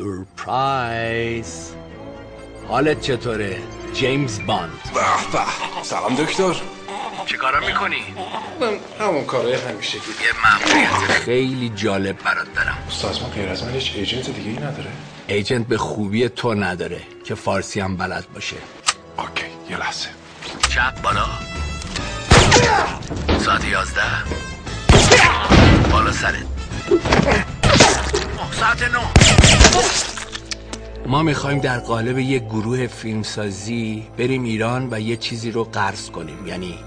[0.00, 1.72] سورپرایز.
[2.68, 3.58] حالت چطوره؟
[3.94, 4.70] جیمز باند.
[4.94, 5.00] به
[5.32, 5.82] به.
[5.82, 6.54] سلام دکتر.
[7.26, 8.02] چه کارا می‌کنی؟
[8.60, 9.96] من همون کارهای همیشه.
[9.96, 10.02] یه
[10.44, 12.78] مأموریت خیلی جالب برات دارم.
[12.88, 14.90] استاد ما غیر از من هیچ agent دیگه ای نداره.
[15.26, 18.56] agent به خوبی تو نداره که فارسی هم بلد باشه.
[19.18, 20.08] OK یه لحظه.
[20.68, 21.26] چپ بالا.
[23.38, 24.02] ساعت یازده.
[25.90, 26.46] بالا سرت.
[28.52, 29.00] ساعت نو.
[31.06, 36.46] ما می‌خوایم در قالب یک گروه فیلمسازی بریم ایران و یه چیزی رو قرض کنیم
[36.46, 36.78] یعنی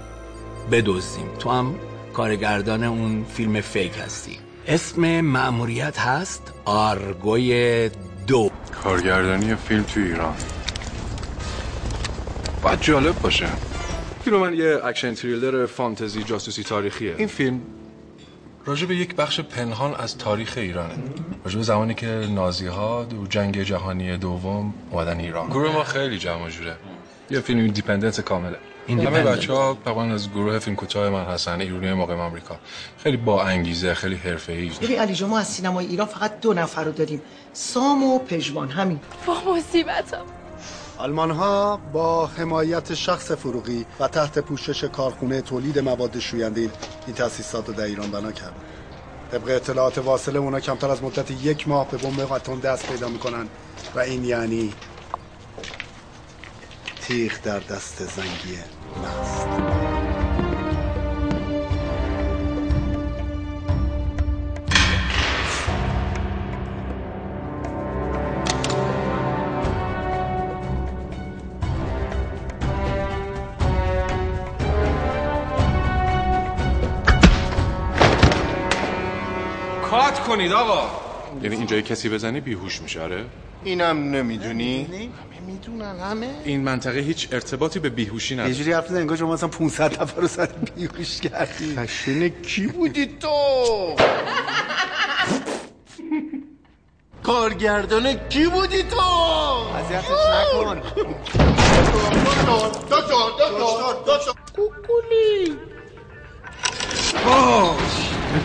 [0.72, 1.28] بدزدیم.
[1.38, 1.74] تو هم
[2.12, 4.38] کارگردان اون فیلم فیک هستی.
[4.66, 7.90] اسم مأموریت هست؟ آرگوی
[8.26, 8.50] دو.
[8.82, 10.34] کارگردانی فیلم تو ایران.
[12.62, 13.46] باید جالب باشه.
[14.24, 17.14] فیلم من یه اکشن تریلر فانتزی جاسوسی تاریخیه.
[17.18, 17.60] این فیلم
[18.66, 20.94] راجع به یک بخش پنهان از تاریخ ایرانه
[21.44, 25.48] راجع به زمانی که نازی ها تو جنگ جهانی دوم اومدن ایران.
[25.48, 26.76] گروه ما خیلی جمع جوره.
[27.30, 28.56] یه فیلم independent کامله.
[28.88, 29.78] همه بچه ها
[30.12, 32.56] از گروه فیلم کوتاه من هستن ایرانی مقیم آمریکا.
[32.98, 34.70] خیلی با انگیزه خیلی حرفه‌ای.
[34.82, 37.22] ببین علی جان ما از سینمای ایران فقط دو نفر رو داریم.
[37.52, 39.00] سام و پژمان همین.
[39.26, 40.24] با مصیبتم.
[40.98, 46.60] آلمان ها با حمایت شخص فروغی و تحت پوشش کارخونه تولید مواد شوینده
[47.06, 48.56] این تاسیسات رو در ایران بنا کردن.
[49.32, 53.48] طبق اطلاعات واصله اونا کمتر از مدت یک ماه به بمب اتم دست پیدا می‌کنن
[53.94, 54.74] و این یعنی
[57.00, 58.58] تیغ در دست زنگی
[58.96, 59.73] مست
[80.44, 80.90] کنید آقا.
[81.42, 83.24] یعنی اینجای کسی بزنی بیهوش میشه آره؟
[83.64, 84.84] اینم نمی‌دونی.
[84.84, 85.10] همه
[85.46, 86.30] می‌دونن همه.
[86.44, 88.50] این منطقه هیچ ارتباطی به بیهوشی نداره.
[88.50, 91.76] یه جوری حرف انگار شما مثلا 500 نفر رو سر بیهوش کردی.
[91.76, 93.96] خشن کی بودی تو؟
[97.22, 99.00] کارگردان کی بودی تو؟
[99.76, 100.10] اذیتش
[100.54, 100.80] نکن.
[102.90, 105.56] دکتر دکتر دکتر کوکولی.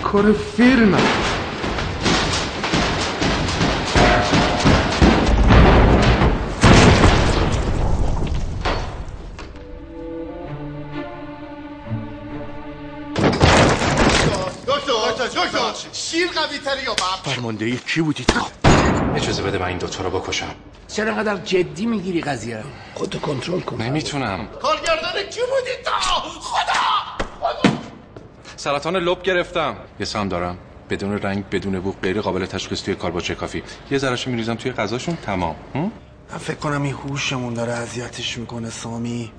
[0.03, 0.97] کار فیلم
[16.39, 18.39] قوی تری یا بب فرمانده کی بودی؟ تو؟
[19.15, 20.55] اجازه بده من این دوتا رو بکشم.
[20.87, 23.81] چرا قدر جدی می‌گیری قضیه رو؟ خودتو کنترل کن.
[23.81, 24.47] نمی‌تونم.
[24.61, 25.91] کارگردان کی بودی تو
[26.39, 26.79] خدا!
[28.55, 29.75] سرطان لب گرفتم.
[29.99, 30.57] یه سم دارم.
[30.89, 35.15] بدون رنگ بدون بو غیر قابل تشخیص توی کاربوچه کافی یه ذرهشو میریزم توی غذاشون
[35.15, 39.31] تمام؟ من فکر کنم این هوشمون داره اذیتش می‌کنه سامی.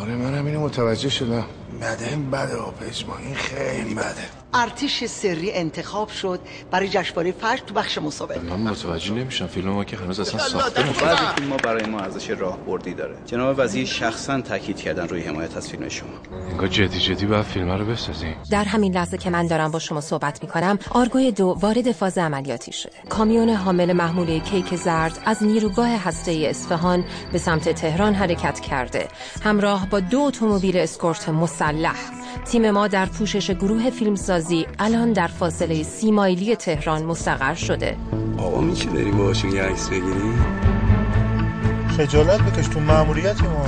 [0.00, 1.44] آره منم اینو متوجه شدم.
[1.80, 4.43] بده بده پژمان این خیلی بده.
[4.54, 6.40] ارتش سری انتخاب شد.
[6.70, 8.40] برای جشنواره فجر تو بخش مسابقه.
[8.40, 9.46] من متوجه نمیشم.
[9.46, 13.16] فیلم ما که هنوز اصلا ساخته بعضی فیلم ما برای ما ارزش راهبردی داره.
[13.26, 16.08] جناب وزیر شخصا تاکید کردن روی حمایت از فیلم شما.
[16.50, 18.36] انگار جدی جدی باید فیلم رو بسازیم.
[18.50, 22.18] در همین لحظه که من دارم با شما صحبت می کنم آرگوی دو وارد فاز
[22.18, 22.92] عملیاتی شده.
[23.08, 29.08] کامیون حامل محموله کیک زرد از نیروگاه هسته اصفهان به سمت تهران حرکت کرده.
[29.42, 32.23] همراه با دو اتومبیل اسکورت مسلح.
[32.44, 37.96] تیم ما در پوشش گروه فیلمسازی الان در فاصله سی مایلی تهران مستقر شده.
[38.38, 40.44] آقا میشه بریم باشون یه عکس بگیریم
[41.96, 43.66] خجالت بکش تو ماموریتی ما.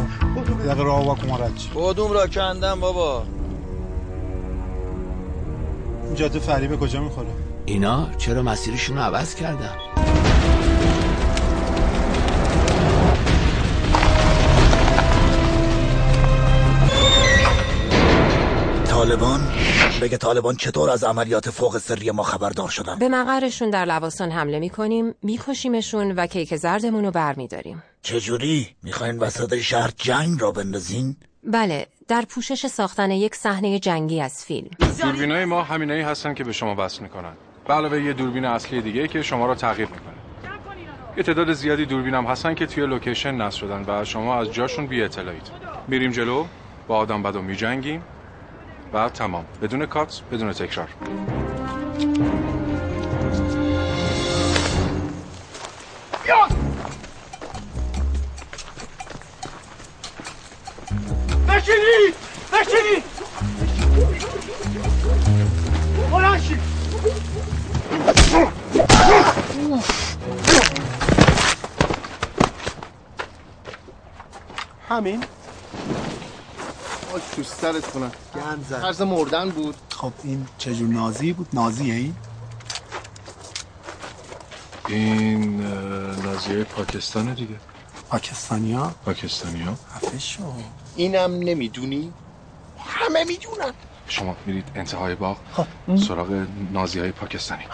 [0.65, 3.23] دقیقه راه واکن رد چی؟ کدوم را کندم بابا.
[6.05, 7.29] این جاده فریبه کجا می‌خوره؟
[7.67, 9.75] اینا چرا مسیرشون رو عوض کردن؟
[18.97, 19.41] طالبان؟
[20.03, 24.59] بگه طالبان چطور از عملیات فوق سری ما خبردار شدن؟ به مقرشون در لواسان حمله
[24.59, 27.83] می‌کنیم میکشیمشون و کیک زردمون رو برمیداریم.
[28.03, 34.45] چجوری؟ می‌خواین وسط شهر جنگ را بندازین؟ بله در پوشش ساختن یک صحنه جنگی از
[34.45, 34.71] فیلم.
[35.03, 37.33] دوربینای ما همینایی هستن که به شما وصل می‌کنن.
[37.69, 40.17] به علاوه یه دوربین اصلی دیگه که شما رو تعقیب می‌کنه.
[41.17, 44.87] یه تعداد زیادی دوربین هم هستن که توی لوکیشن نصب شدن و شما از جاشون
[44.87, 45.51] بی اطلاعید
[45.89, 46.45] میریم جلو
[46.89, 48.03] با آدم بدو میجنگیم.
[48.93, 49.45] و تمام.
[49.63, 50.89] بدون کات بدون تکرار.
[56.25, 56.53] بیاد!
[61.49, 62.15] بشینی
[62.53, 63.03] بشینی
[66.11, 66.59] بلنشی
[74.89, 75.25] همین؟
[77.17, 78.13] آی تو سرت کنم.
[78.35, 78.81] گند زد.
[78.81, 79.75] طرز مردن بود.
[79.91, 82.15] خب این چجور نازی بود؟ نازیه این؟
[84.89, 85.61] این
[86.25, 87.55] نازیه پاکستانه دیگه.
[88.11, 90.43] پاکستانیا؟ پاکستانی ها خفه شو.
[90.97, 92.13] اینم نمی‌دونی؟
[92.79, 93.73] همه می‌دونن.
[94.09, 95.37] شما میرید انتهای باغ
[96.09, 97.65] سراغ نازی های پاکستانی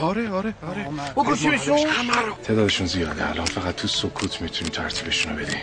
[0.00, 0.88] آره آره آره.
[1.16, 1.78] بکشیمشون.
[2.44, 3.30] تعدادشون زیاده.
[3.30, 5.60] الان فقط تو سکوت می‌تونیم ترتیبشون رو بدیم.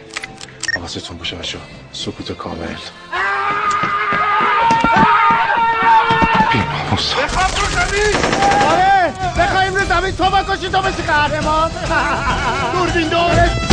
[0.81, 1.57] حواستون باشه بچه
[1.94, 2.75] سکوت کامل.
[6.51, 7.13] بیماموس
[8.69, 10.16] آره بخوایم رو زمین.
[10.16, 11.72] تو بکشی تو بشی قهرمان.
[12.74, 13.70] دوربین دور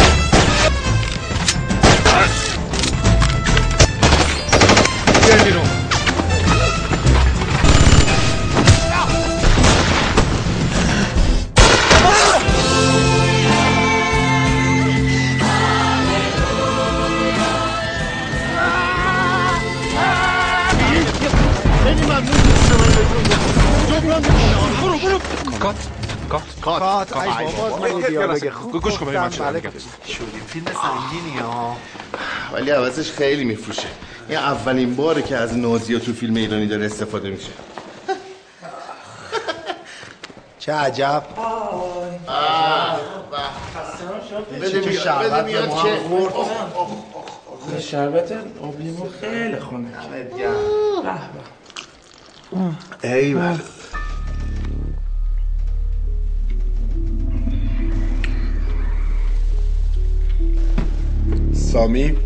[25.73, 26.43] برو کات.
[26.61, 26.61] کات.
[26.61, 27.17] کات.
[27.17, 29.61] ای بابا گوش کن ببین من دارم بله.
[30.07, 31.77] شدیم فیلم سنگینی ها.
[32.53, 33.89] ولی عوضش خیلی میفروشه.
[34.29, 37.51] این اولین باره که از نازیا تو فیلم ایرانی داره استفاده میشه.
[40.59, 41.23] چه عجب.
[44.61, 46.35] بده میاد شربت بده میاد که خورد.
[47.81, 48.33] شربت
[48.63, 49.89] آبلیمو خیلی خونه.
[53.03, 53.59] ای بله
[61.73, 62.17] سامی؟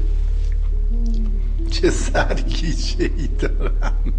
[1.71, 4.13] چه سرگیچه ای دارم.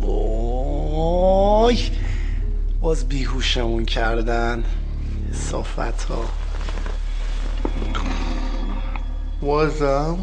[0.00, 1.78] وای
[2.80, 4.64] باز بیهوشمون کردن
[5.32, 6.24] صافت ها
[9.40, 10.18] بازم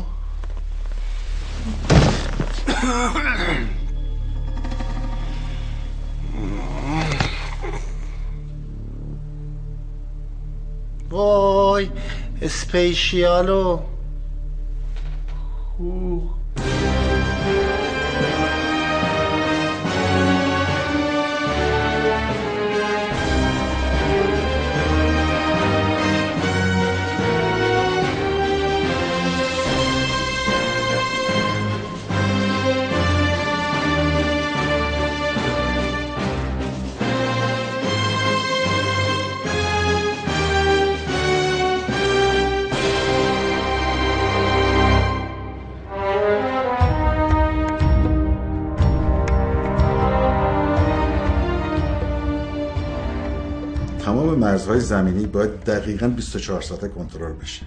[11.12, 11.90] وای
[12.42, 13.80] اسپیشیالو.
[15.78, 16.39] تمام
[54.50, 57.66] مرزهای زمینی باید دقیقا 24 ساعته کنترل بشه.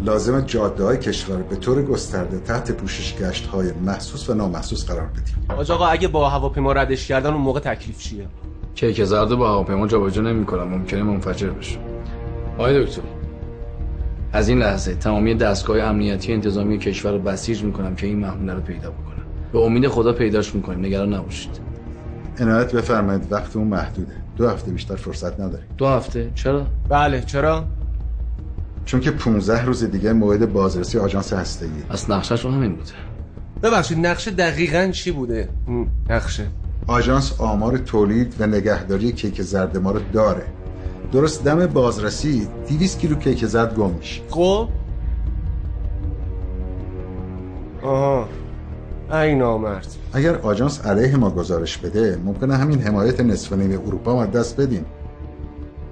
[0.00, 5.06] لازم جاده های کشور به طور گسترده تحت پوشش گشت های محسوس و نامحسوس قرار
[5.06, 5.58] بدیم.
[5.58, 8.26] آج آقا اگه با هواپیما ردش کردن اون موقع تکلیف چیه؟
[8.74, 10.68] کیک زرد با هواپیما جابجا نمی‌کنم.
[10.68, 11.78] ممکنه منفجر بشه.
[12.58, 13.02] آقای دکتر
[14.32, 18.60] از این لحظه تمامی دستگاه امنیتی انتظامی کشور رو بسیج می‌کنم که این محموله رو
[18.60, 19.26] پیدا بکنم.
[19.52, 20.84] به امید خدا پیداش می‌کنیم.
[20.84, 21.60] نگران نباشید.
[22.40, 23.32] عنایت بفرمایید.
[23.32, 24.21] وقت اون محدوده.
[24.42, 27.64] دو هفته بیشتر فرصت نداریم دو هفته؟ چرا؟ بله چرا؟
[28.84, 31.70] چون که 15 روز دیگه موعد بازرسی آژانس هسته‌ای.
[31.90, 32.92] از نقشش همین بوده.
[33.62, 35.48] ببخشید نقشه دقیقا چی بوده؟
[36.10, 36.46] نقشه
[36.86, 40.44] آژانس آمار تولید و نگهداری کیک زرد ما رو داره.
[41.12, 44.22] درست دم بازرسی 200 کیلو کیک زرد گم میشه.
[44.30, 44.68] خب؟
[47.82, 48.28] آها.
[49.12, 49.86] ای نامرد.
[50.12, 54.86] اگر آژانس علیه ما گزارش بده ممکنه همین حمایت نصف نیمه اروپا ما دست بدیم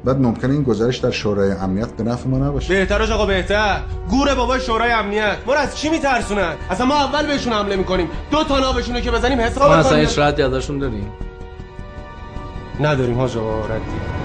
[0.05, 2.75] بعد ممکنه این گزارش در شورای امنیت به نفع ما نباشه.
[2.75, 3.81] بهتر آقا بهتر.
[4.11, 5.37] گور بابا شورای امنیت.
[5.47, 8.09] ما رو از چی میترسونن؟ اصلا ما اول بهشون حمله می‌کنیم.
[8.31, 11.13] دو تا نابشونو که بزنیم ما حساب اصلا کنیم هیچ ردی ازشون داریم.
[12.81, 14.20] نداریم حاج آقا ردی.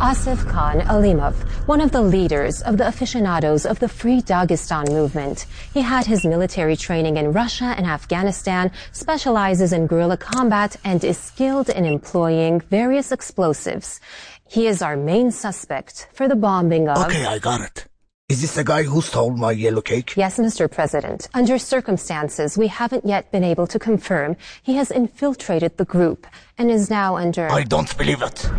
[0.00, 1.34] Asif Khan Alimov,
[1.68, 5.44] one of the leaders of the aficionados of the Free Dagestan movement.
[5.74, 11.18] He had his military training in Russia and Afghanistan, specializes in guerrilla combat, and is
[11.18, 14.00] skilled in employing various explosives.
[14.48, 16.96] He is our main suspect for the bombing of...
[17.04, 17.84] Okay, I got it.
[18.30, 20.14] Is this the guy who stole my yellow cake?
[20.16, 20.70] Yes, Mr.
[20.70, 21.28] President.
[21.34, 26.26] Under circumstances we haven't yet been able to confirm, he has infiltrated the group
[26.56, 27.52] and is now under...
[27.52, 28.50] I don't believe it.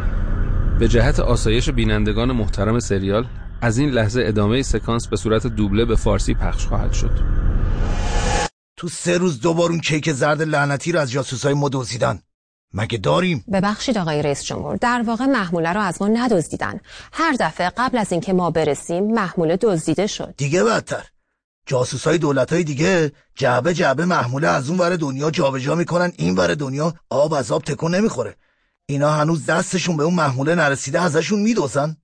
[0.82, 3.26] به جهت آسایش بینندگان محترم سریال
[3.62, 7.20] از این لحظه ادامه سکانس به صورت دوبله به فارسی پخش خواهد شد.
[8.78, 12.20] تو سه روز دوبار اون کیک زرد لعنتی رو از جاسوسای ما دزدیدن.
[12.74, 16.80] مگه داریم؟ ببخشید آقای رئیس جمهور در واقع محموله رو از ما ندزدیدن.
[17.14, 20.34] هر دفعه قبل از اینکه ما برسیم محموله دزدیده شد.
[20.38, 21.04] دیگه بدتر.
[21.66, 26.56] جاسوسای دولت های دیگه جعبه جعبه محموله از اون ور دنیا جابجا می‌کنن این ور
[26.56, 28.36] دنیا آب از آب تکون نمی‌خوره.
[28.90, 31.98] اینا هنوز دستشون به اون محموله نرسیده ازشون میدوزن؟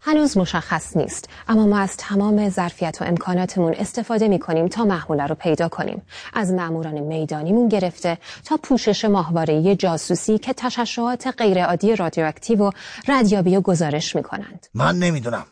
[0.00, 1.28] هنوز مشخص نیست.
[1.48, 6.02] اما ما از تمام ظرفیت و امکاناتمون استفاده می کنیم تا محموله رو پیدا کنیم.
[6.34, 12.70] از ماموران میدانیمون گرفته تا پوشش ماهواره جاسوسی که تشعشعات غیرعادی رادیواکتیو و
[13.08, 15.44] ردیابی و گزارش می کنند من نمی‌دونم.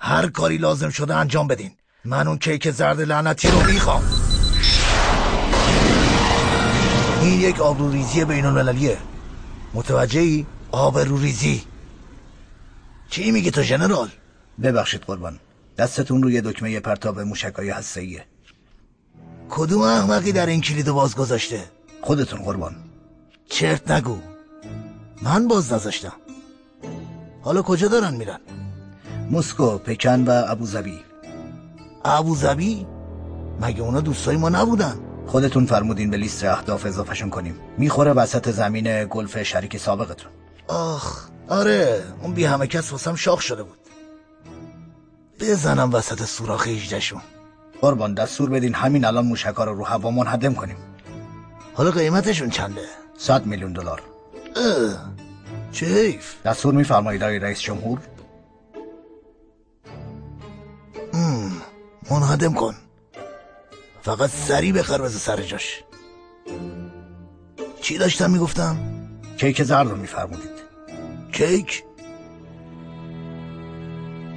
[0.00, 1.70] هر کاری لازم شده انجام بدین.
[2.04, 4.02] من اون کیک زرد لعنتی رو می‌خوام.
[7.22, 8.98] این یک آبروریزی بین المللیه
[9.74, 11.64] متوجهی؟ آبروریزی
[13.10, 14.08] چی میگی تو جنرال؟
[14.62, 15.40] ببخشید قربان
[15.78, 18.24] دستتون روی دکمه پرتاب موشکای هسته‌ایه
[19.50, 21.64] کدوم احمقی در این کلید باز گذاشته؟
[22.02, 22.76] خودتون قربان
[23.48, 24.18] چرت نگو
[25.22, 26.12] من باز نذاشتم
[27.42, 28.40] حالا کجا دارن میرن؟
[29.30, 30.98] مسکو، پکن و ابوظبی
[32.04, 32.86] ابوظبی؟
[33.60, 37.60] مگه اونا دوستای ما نبودن؟ خودتون فرمودین به لیست اهداف اضافهشون کنیم.
[37.78, 40.30] می‌خوره وسط زمین گلف شریک سابقتون.
[40.68, 43.78] آخ آره اون بی همه کس واسم شاخ شده بود.
[45.40, 47.20] بزنم وسط سوراخ 18 شون
[47.80, 50.76] قربان دستور بدین همین الان موشکا رو رو هوا منهدم کنیم.
[51.74, 52.84] حالا قیمتشون چنده؟
[53.18, 54.02] صد میلیون دلار.
[55.72, 56.34] چه حیف.
[56.44, 57.98] دستور میفرمایید آقای رئیس جمهور؟
[62.10, 62.74] منهدم کن.
[64.02, 65.84] فقط سری بخر بذار سر جاش.
[67.82, 68.76] چی داشتم می‌گفتم؟
[69.38, 70.60] کیک زرد رو میفرمودید.
[71.32, 71.84] کیک؟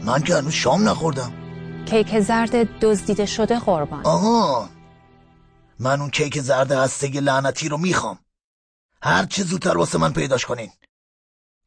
[0.04, 1.34] من که هنوز شام نخوردم.
[1.86, 4.06] کیک زرد دزدیده شده قربان.
[4.06, 4.70] آها.
[5.80, 8.20] من اون کیک زرد هسته لعنتی رو می‌خوام.
[9.02, 10.70] هر چه زودتر واسه من پیداش کنین.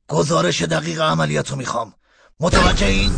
[0.09, 1.95] گزارش دقیق عملیات رو می‌خوام.
[2.41, 3.11] متوجه این؟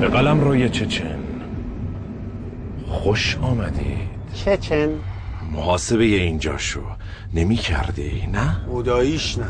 [0.00, 1.18] به قلم روی چچن.
[2.88, 4.08] خوش آمدید.
[4.34, 4.88] چچن؟
[5.52, 6.80] محاسبه اینجا شو.
[7.34, 9.46] نمی کردی نه؟ بوداییش نه.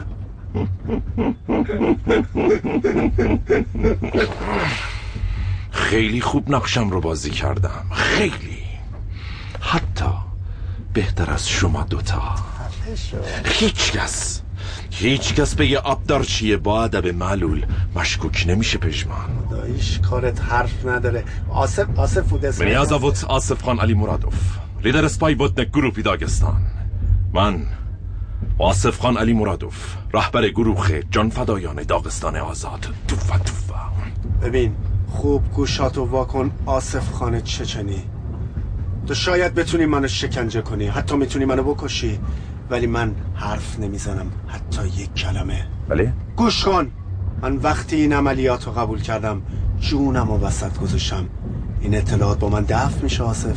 [5.71, 7.85] خیلی خوب نقشم رو بازی کردم.
[7.93, 8.63] خیلی.
[9.61, 10.05] حتی
[10.93, 12.35] بهتر از شما دوتا.
[13.45, 14.42] هیچ کس.
[14.95, 17.67] هیچ کس بگه آبدار چیه؟ با ادب معلول.
[17.97, 21.25] مشکوک نمیشه پشمان دایش کارت حرف نداره.
[21.51, 26.63] آصف آصف بود اسم بنیاز آوت آصف خان علی مرادوف لیدر اسپای بوتنک گروپی داگستان
[27.33, 27.67] من
[28.59, 32.87] آصف خان علی مرادوف رهبر گروه جان فدایان داغستان آزاد.
[33.09, 33.81] توفا توفا.
[34.43, 34.75] ببین
[35.09, 38.03] خوب گوشات و واکن آصف خان چچنی.
[39.07, 42.19] تو شاید بتونی منو شکنجه کنی حتی می‌تونی منو بکشی.
[42.73, 44.33] ولی من حرف نمی‌زنم.
[44.47, 45.67] حتی یک کلمه.
[45.89, 46.91] بله؟ گوش کن.
[47.43, 49.43] من وقتی این عملیات رو قبول کردم
[49.81, 51.29] جونم و وسط گذاشتم.
[51.81, 53.57] این اطلاعات با من دفع میشه آصف.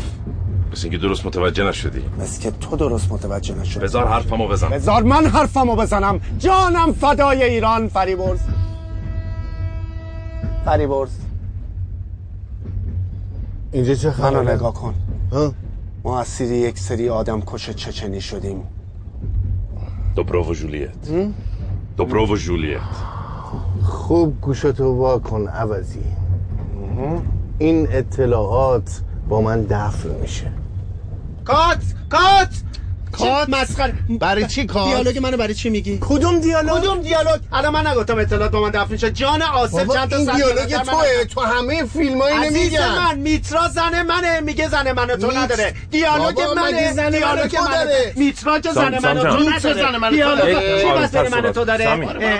[0.71, 2.01] بس اینکه درست متوجه نشدی.
[2.19, 3.79] بس که تو درست متوجه نشدی.
[3.79, 4.69] بذار حرفمو بزن.
[4.69, 6.19] بذار من حرفمو بزنم.
[6.39, 8.39] جانم فدای ایران فریبرز.
[10.65, 11.11] فریبرز.
[13.71, 14.93] اینجا چه خبره؟ نگاه کن.
[16.03, 18.63] ما اسیر یک سری آدم کش چچنی شدیم.
[20.15, 21.09] دوبرو جولیت
[21.97, 22.79] دوبرو جولیت
[23.83, 26.03] خوب گوشتو وا کن عوضی.
[27.59, 30.51] این اطلاعات با من دفن میشه.
[31.45, 31.83] کات!
[32.09, 32.53] کات!
[33.17, 33.93] کات مسخره.
[34.19, 38.17] برای چی کات؟ دیالوگ منو برای چی میگی؟ کدوم دیالوگ؟ کدوم دیالوگ؟ الان من نگفتم
[38.17, 39.11] اطلاعات با من دفن میشه.
[39.11, 41.25] جان آصف چند تا دیالوگ من توه.
[41.35, 42.89] تو همه فیلم های عزیز نمیگن.
[42.97, 44.39] من میترا زن منه.
[44.39, 45.73] میگه زن منو تو نداره.
[45.91, 46.93] دیالوگ منه.
[46.93, 47.75] زن منو دیالوگ تو منه.
[47.85, 49.21] داره؟ میترا که سام- زن منو.
[49.23, 49.59] تو نداره.
[49.59, 51.87] تو دیالوگ زن سر منو تو داره؟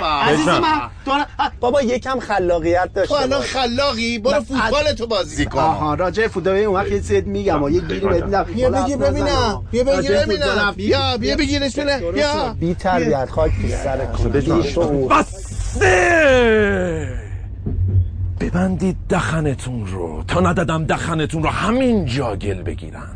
[0.04, 0.48] عزیز.
[0.48, 0.82] من.
[1.06, 1.12] تو
[1.60, 3.50] بابا یکم خلاقیت تو داشته الان باش.
[3.50, 4.20] خلاقی.
[4.20, 5.60] برو فوتبال تو بازی کن.
[5.60, 7.64] آها راجع فوتبال اون وقت میگم.
[7.64, 9.64] و یه گیری بهت میدم بیا بگیر ببینم.
[9.72, 10.65] بیا بگیر ببینم.
[10.72, 12.56] بیا بیا بگیرش ببینم بیا.
[12.60, 15.86] بی تربیت خاک تو سر کن بسته!
[18.40, 20.24] ببندید دخنتون رو.
[20.28, 23.10] تا ندادم دخنتون رو همین جا گل بگیرن.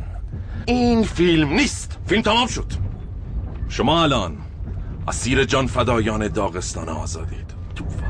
[0.65, 1.97] این فیلم نیست.
[2.07, 2.65] فیلم تمام شد.
[3.69, 4.37] شما الان
[5.07, 7.49] اسیر جان فدایان داغستان آزادید.
[7.75, 8.08] توفا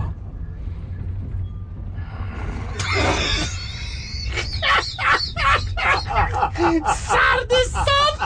[6.98, 8.26] سرد سم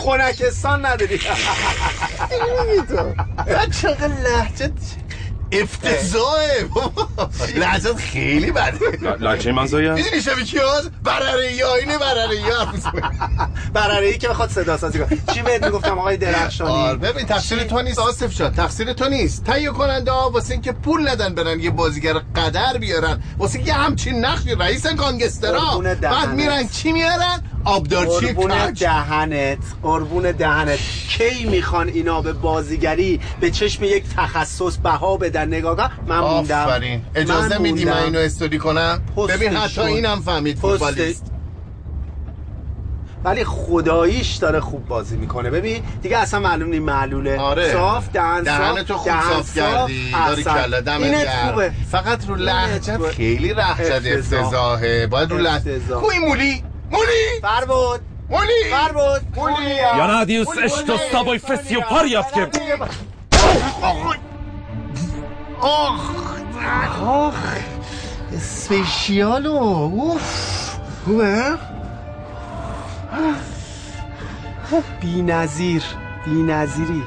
[0.00, 1.18] خونکستان نداری.
[2.88, 3.14] تو.
[3.82, 4.80] چقدر لحجت
[5.62, 6.66] افتضاحه.
[7.60, 9.16] لحظت خیلی بده.
[9.20, 12.68] لحجه من زاید؟ می‌دونی شبیه کی هست؟ برره یا اینه برره یا
[13.74, 15.18] برره ای که بخواد صدا سازی کنه.
[15.34, 19.44] چی بهت می‌گفتم آقای درخشانی؟ آره ببین تقصیر تو نیست آصف شد تقصیر تو نیست.
[19.44, 24.24] تهیه کننده ها واسه اینکه پول ندن برن یه بازیگر قدر بیارن واسه اینکه همچین
[24.24, 25.78] نقشی رئیس گانگسترا.
[26.02, 30.78] بعد میرن چی میارن؟ آبدارچی قربون دهنت قربون دهنت.
[31.08, 35.88] کی می‌خوان اینا به بازیگری به چشم یک تخصص بها بدن؟ نگاه کن.
[36.06, 36.64] من موندم.
[36.64, 37.02] آفرین.
[37.14, 37.92] اجازه من میدی من.
[37.92, 39.80] اینو استوری کنم؟ ببین حتی.
[39.80, 41.30] اینم فهمید فوتبالیست.
[43.24, 45.50] ولی خداییش داره خوب بازی می‌کنه.
[45.50, 47.38] ببین دیگه اصلا معلوم نی معلوله.
[47.38, 47.72] آره.
[47.72, 50.12] صاف دهن دهن صاف تو خوب صاف کردی.
[50.12, 50.44] داری.
[50.44, 52.98] کله دمت فقط رو لحجت.
[52.98, 54.18] خیلی افتضاح.
[54.18, 55.06] افتضاحه.
[55.06, 56.02] باید رو لحجت افتضاح.
[56.94, 58.00] کوی مولی مولی فربود.
[58.30, 62.48] مولی فربود مولی Janadius esto staboj fesio pariatkem.
[65.60, 66.10] آخ
[67.02, 67.34] آخ.
[68.36, 69.56] اسپیشیالو.
[69.56, 70.76] اوف.
[71.04, 71.58] خوبه؟
[75.00, 75.82] بی نظیر
[76.24, 77.02] بی نظیری.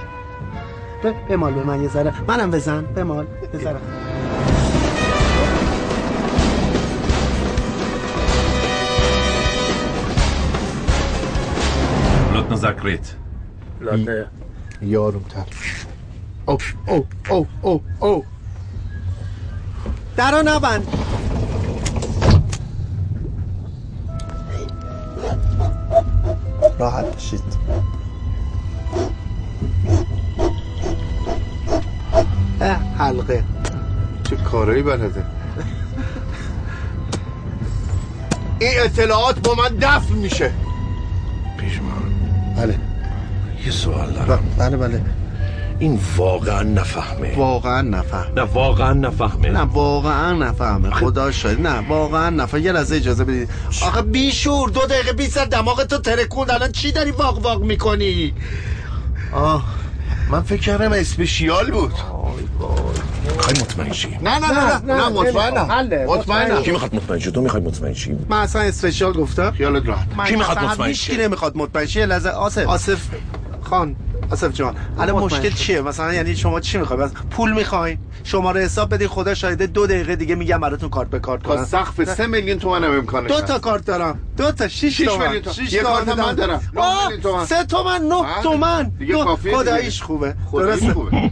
[1.29, 2.13] بمال به من یه ذره.
[2.27, 2.81] منم بزن.
[2.81, 3.59] بمال یه
[12.57, 13.15] zakrit.
[14.81, 15.45] یارومتر
[16.45, 18.25] او او او او او
[20.17, 20.87] درا نبند.
[26.79, 27.41] راحت بشید
[32.61, 33.43] اه، حلقه.
[34.29, 35.25] چه کارایی بلده؟
[38.59, 40.66] این اطلاعات با من دفن میشه.
[42.57, 42.75] بله.
[43.65, 44.43] یه سوال دارم.
[44.57, 45.01] بله بله
[45.79, 47.35] این واقعا نفهمه.
[47.37, 49.49] واقعا نفهم نه واقعا نفهمه.
[49.49, 50.91] نه واقعا نفهمه.
[50.91, 53.49] خدا شاید نه واقعا نفهم یه لحظه اجازه بدید.
[53.81, 56.51] آخه بیشور دو دقیقه بیست سر دماغ تو ترکوند.
[56.51, 58.33] الان چی داری واق واق می‌کنی؟
[59.33, 59.63] آه
[60.31, 61.93] من فکر کردم اسپیشیال بود.
[63.33, 66.05] می‌خوای مطمئن شی؟ نه نه نه نه نه مطمئنم.
[66.07, 66.61] مطمئنم.
[66.63, 69.51] کی می‌خواد مطمئن شی؟ تو می‌خوای مطمئن شی؟ من اصلا اسپشیال گفتم.
[69.51, 72.67] خیالت راحت کی می‌خواد مطمئن هیچکی شه؟ نمی‌خواد مطمئن شه یه لحظه آصف.
[72.67, 72.99] آصف
[73.61, 73.95] خان.
[74.29, 75.55] آصف جان الان مشکل شد.
[75.55, 79.87] چیه مثلا یعنی شما چی می‌خواید بس پول می‌خواین شماره حساب بدین خدا شاهده دو
[79.87, 83.41] دقیقه دیگه میگم براتون کارت به کارت کنم سقف سه میلیون تومن هم امکانش دو.
[83.41, 85.55] تا کارت دارم دو تا شیش شیش تومن میلیون تومن.
[85.55, 86.61] شیش یه تومن کارت من دارم.
[86.73, 87.45] نه آه، میلیون تومن.
[87.45, 88.43] سه تومن نه بله.
[88.43, 89.55] تومن دیگه کافیه.
[89.55, 91.31] خداییش خوبه درسته خوبه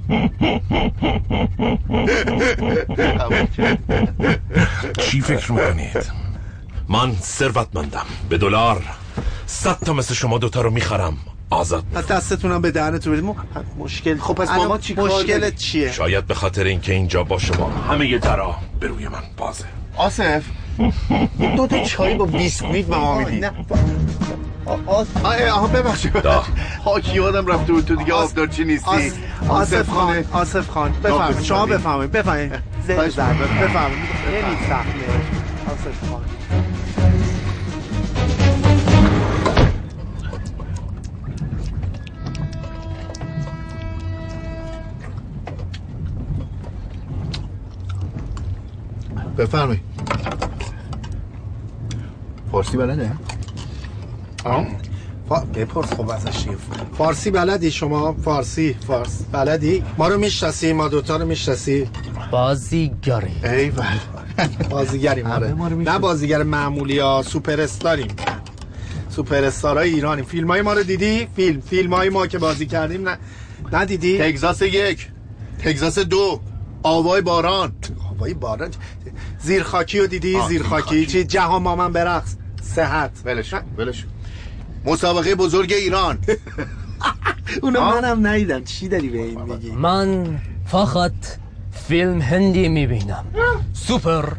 [4.98, 6.12] چی فکر می‌کنید
[6.90, 8.82] من ثروتمندم به دلار
[9.46, 11.18] صد تا مثل شما دوتا رو می‌خرم
[11.50, 13.26] آزاد پس دستتونم به دهنتون بدید.
[13.26, 13.36] م-
[13.78, 17.70] مشکل خب پس با ما چی مشکلت؟ چیه؟ شاید به خاطر اینکه اینجا با شما
[17.70, 19.66] همه یه درا به روی من بازه.
[19.98, 20.44] آصف
[21.58, 23.40] دو تا چای با بیسکویت به ما میدی.
[23.40, 23.52] نه.
[24.66, 24.80] آه
[25.52, 26.14] آه ببخشید.
[26.14, 26.44] دا.
[26.86, 29.12] خاکی یادم رفته بود تو دیگه آبدارچی نیستی؟
[29.50, 30.92] آصف خان آصف خان.
[31.04, 32.12] بفرمایید شما بفرمایید.
[32.12, 32.52] بفرمایید.
[32.88, 33.38] زنگ می‌کنم.
[33.62, 34.10] بفرمایید.
[34.32, 35.06] نمی‌فهمه
[35.66, 36.22] آصف خان.
[49.38, 49.82] بفرمایید.
[52.52, 53.12] فارسی بلده؟
[54.44, 54.66] آه.
[55.30, 55.40] فا...
[55.40, 56.46] بپرس خب ازش؟
[56.98, 59.24] فارسی بلدی شما؟ فارسی فارس.
[59.32, 61.88] بلدی؟ ما رو می‌شناسی ما دوتا رو می‌شناسی.
[62.32, 63.32] بازیگری.
[63.44, 63.84] ای بل
[64.70, 66.00] بازیگریم آره همه ما رو نه.
[66.00, 68.08] بازیگر معمولی ها سوپر استاریم
[69.10, 71.62] سوپر استارای ایرانی فیلم های ما رو دیدی؟ فیلم.
[71.62, 73.18] فیلم های ما که بازی کردیم نه.
[73.74, 75.08] ندیدی؟ تگزاس یک.
[75.60, 76.40] تگزاس دو.
[76.86, 77.72] آوای باران.
[78.20, 78.72] وای باران؟
[79.40, 80.84] زیر خاکی رو دیدی؟ آه، زیر زیر خاکی.
[80.84, 81.06] خاکی.
[81.06, 82.36] چی؟ جهان با من برقص.
[82.62, 83.12] صحت.
[83.26, 84.06] ولش ولش.
[84.86, 86.18] مسابقه بزرگ ایران.
[87.64, 87.82] اونو.
[87.82, 88.64] منم ندیدم.
[88.64, 91.12] چی داری به این میگی؟ من فقط
[91.88, 93.26] فیلم هندی می‌بینم.
[93.74, 94.30] سوپر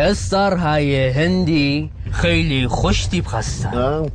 [0.00, 4.06] استار های هندی خیلی خوش تیپ هستن.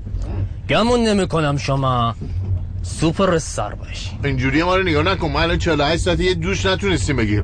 [0.70, 2.16] گمون نمی کنم شما
[2.84, 4.20] سوپر استار باشی.
[4.24, 5.32] اینجوری ما رو نگاه نکن.
[5.32, 7.44] ما الان 48 ساعت یه دوش نتونستیم بگیر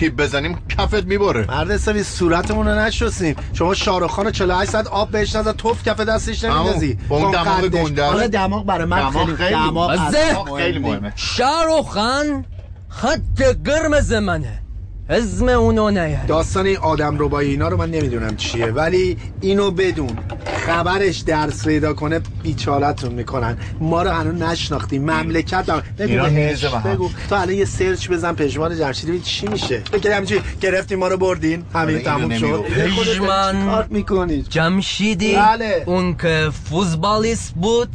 [0.00, 1.46] تیپ بزنیم کفت می‌بره.
[1.48, 6.00] مرد حسابی صورتمون رو نشستیم شما شاروخ خان 48 ساعت آب بهش نزد توف کف
[6.00, 6.98] دستش نمیندازی.
[7.08, 8.04] با اون دماغ گنده.
[8.04, 11.12] حالا دماغ برای من دماغ خیلی خیلی دماغ خیلی مهمه.
[11.16, 12.44] شاروخ خان
[12.88, 14.59] خط قرمز منه
[15.10, 20.18] اسم اونو نیار داستان این آدم ربایی اینا رو من نمی‌دونم چیه ولی اینو بدون
[20.66, 23.58] خبرش درس پیدا کنه بیچارتون می‌کنن.
[23.80, 25.10] ما رو هنوز نشناختیم.
[25.10, 25.82] مملکت هم.
[25.98, 26.64] بگو بهش،.
[26.64, 27.10] بگو.
[27.28, 29.78] تو الان یه سرچ بزن پژمان جمشیدی ببین چی میشه.
[29.92, 30.42] فکر همینجوری.
[30.60, 31.62] گرفتیم ما رو بردین.
[31.74, 32.62] همین تموم شد.
[32.62, 35.82] پژمان کار می‌کنید؟ جمشیدی؟ بله.
[35.86, 37.88] اون که فوتبالیست بود؟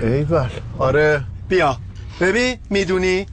[0.00, 0.48] ایول.
[0.78, 1.24] آره.
[1.48, 1.76] بیا.
[2.20, 3.26] ببین می‌دونی؟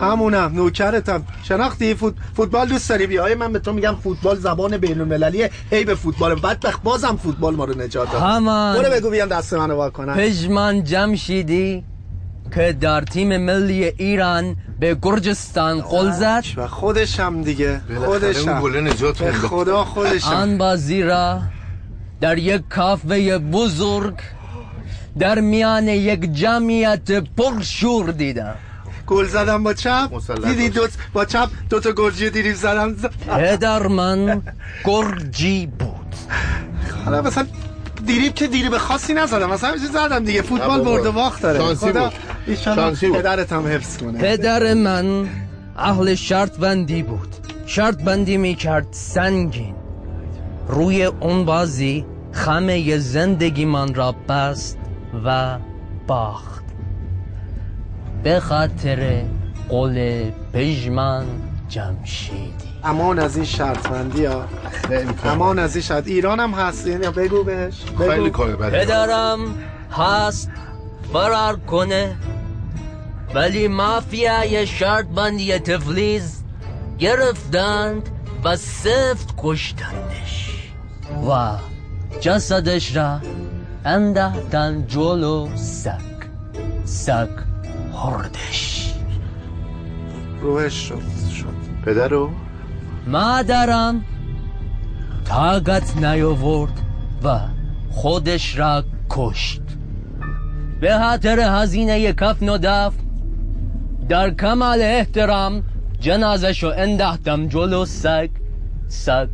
[0.00, 1.24] همونم نوکرتم.
[1.42, 2.14] شناختی فوت...
[2.36, 3.34] فوتبال دوست داری؟ بیا.
[3.38, 6.34] من به تو میگم فوتبال زبان بین المللیه هی به فوتبال.
[6.34, 8.22] بدبخت بازم فوتبال ما رو نجات داد.
[8.22, 8.82] همان.
[8.82, 11.84] برو بگو بیان دست منو وا کنن پژمان جمشیدی
[12.54, 16.44] که در تیم ملی ایران به گرجستان گل زد.
[16.56, 17.80] و خودشم دیگه.
[17.88, 18.48] بالاخره خودشم.
[18.48, 19.30] اون گله نجات.
[19.30, 20.30] خدا خودشم.
[20.30, 21.40] آن بازی را
[22.20, 24.14] در یک کافه بزرگ
[25.18, 28.54] در میان یک جمعیت پرشور دیدم.
[29.06, 30.08] گل زدم با چپ.
[30.44, 30.68] دیدی.
[30.68, 32.94] دو با چپ دو تا گرجی دیریب زدم.
[33.28, 34.42] پدر من
[34.84, 36.14] گرجی بود.
[37.04, 37.46] حالا مثلا
[38.06, 39.50] دیریب که دیریب خاصی نزدم.
[39.50, 40.42] مثلا همینجوری زدم دیگه.
[40.42, 40.80] فوتبال.
[40.80, 41.58] برد و باخت داره.
[41.58, 42.12] شانسی خدا
[42.46, 42.54] بود.
[42.54, 43.18] شانسی بود.
[43.18, 44.18] پدرت هم حفظ کنه.
[44.18, 45.28] پدر من
[45.76, 47.28] اهل شرط بندی بود.
[47.66, 49.74] شرط بندی می کرد سنگین.
[50.68, 54.78] روی اون بازی خمه زندگی من را بست
[55.24, 55.58] و
[56.06, 56.63] باخت.
[58.24, 59.22] به خاطر
[59.68, 61.26] قول پژمان
[61.68, 62.52] جمشیدی
[62.84, 64.44] امان از این شرطمندی ها.
[65.24, 66.06] امان از این شرط.
[66.06, 66.86] ایران هم هست.
[66.86, 67.82] یعنی بگو بهش.
[67.84, 68.10] بگو.
[68.10, 69.38] خیلی کار بده پدرم
[69.92, 70.50] هست
[71.12, 72.16] فرار کنه.
[73.34, 76.42] ولی مافیای شرط بندی تفلیز
[76.98, 78.08] گرفتند
[78.44, 80.50] و سفت کشتندش.
[81.30, 81.56] و
[82.20, 83.20] جسدش را
[83.84, 86.00] انداختن جلو سگ.
[86.84, 87.53] سگ.
[87.94, 88.94] هردش
[90.40, 91.02] روحش شد
[91.34, 91.84] شد.
[91.84, 92.30] پدرو
[93.06, 94.04] مادرم
[95.24, 96.80] طاقت نیاورد
[97.24, 97.40] و
[97.90, 99.62] خودش را کشت.
[100.80, 103.04] به خاطر هزینه کفن و دفن
[104.08, 105.62] در کمال احترام
[106.00, 108.30] جنازشو انداختم جلو سگ
[108.88, 109.28] سگ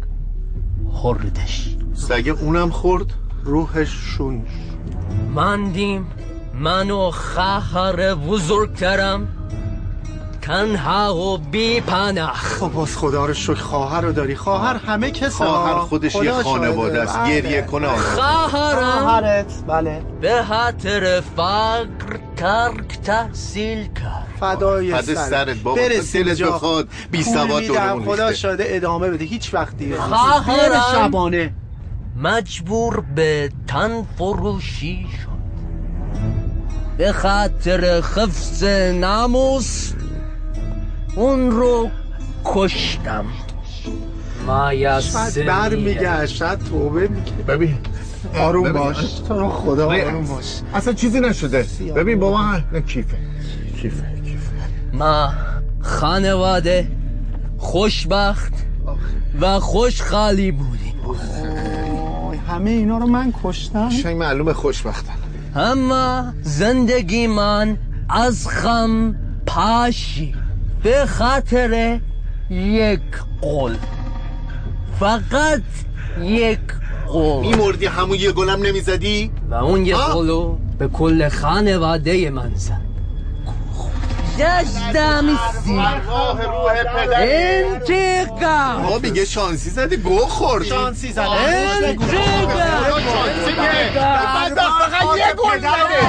[0.90, 1.76] خوردش.
[1.94, 3.06] سگه اونم خورد؟
[3.44, 4.42] روحش شون
[5.34, 6.06] ماندیم.
[6.60, 9.28] من و خواهر بزرگترم
[10.42, 15.28] تنها و بی پناه خب باز خدا رو شکر خواهر رو داری خواهر همه کسه
[15.30, 15.78] خواهر.
[15.78, 16.32] خودش یه.
[16.32, 17.40] خانواده است بله.
[17.40, 25.76] گریه کنه خواهرم خواهرت بله به خاطر فقر ترک تحصیل کرد فدای فدای سرت بابا.
[25.76, 26.50] برسیم جا.
[26.50, 28.32] بخواد، بی سواد دورمون خدا.
[28.32, 30.00] شاده ادامه بده هیچ وقت دیر نیست.
[30.00, 30.82] خواهرم.
[30.92, 31.54] شبانه
[32.16, 35.39] مجبور به تن فروشی شد
[37.00, 39.92] به خاطر خفظ ناموس
[41.16, 41.90] اون رو
[42.44, 43.24] کشتم.
[44.46, 47.78] مایه شاید بر میگشت شاید توبه میگه ببین
[48.38, 48.72] آروم ببین.
[48.72, 49.12] باش.
[49.28, 49.86] تو رو خدا.
[49.86, 50.60] آروم باش.
[50.74, 51.66] اصلا چیزی نشده.
[51.96, 52.56] ببین بابا.
[52.72, 53.16] نه کیفه.
[53.82, 54.04] کیفه
[54.92, 55.32] ما
[55.80, 56.88] خانواده
[57.58, 58.52] خوشبخت
[59.40, 60.94] و خوشخالی بودیم.
[62.28, 65.29] آی، همه اینا رو من کشتم؟ شنگ معلومه خوشبختن.
[65.56, 70.34] اما زندگی من از خم پاشی
[70.82, 72.00] به خاطر
[72.50, 73.00] یک
[73.40, 73.76] قول.
[75.00, 75.62] فقط
[76.22, 76.60] یک
[77.08, 77.46] قول.
[77.46, 80.12] میمردی همون یه گلم نمی‌زدی؟ و اون یک آه.
[80.12, 82.89] قولو به کل خانواده من زد.
[84.40, 85.78] داشتم سی
[87.16, 88.82] انتقام.
[88.82, 92.10] ما میگه شانسی زدی گو خورد شانسی زده انتقام
[94.78, 96.00] فقط یه گل زده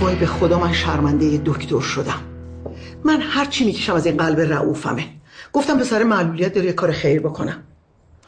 [0.00, 2.35] وای به خدا من شرمنده دکتر شدم.
[3.04, 5.04] من هر چی می‌کشم از این قلب رعوفمه.
[5.52, 7.62] گفتم پسر معلولیت داره یه کار خیر بکنم.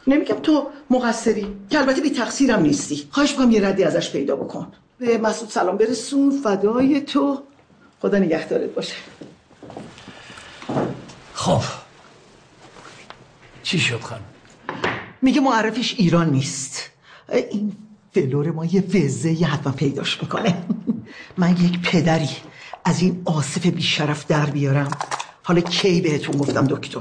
[0.07, 3.09] نمیگم تو مقصری که البته بی تقصیرم نیستی.
[3.11, 4.73] خواهش می‌کنم یه ردی ازش پیدا بکن.
[4.99, 7.43] به مسعود سلام برسون فدای تو.
[8.03, 8.95] خدا نگهدارت باشه.
[11.35, 11.63] خب.
[13.63, 14.23] چی شد خانم؟
[15.23, 16.91] میگه معرفش ایران نیست.
[17.29, 17.73] این
[18.15, 20.63] فلور ما یه وزه یه حتما پیداش می‌کنه.
[21.37, 22.29] من یک پدری.
[22.85, 24.91] از این آصف بیشرف در بیارم.
[25.43, 27.01] حالا کی بهتون گفتم دکتر؟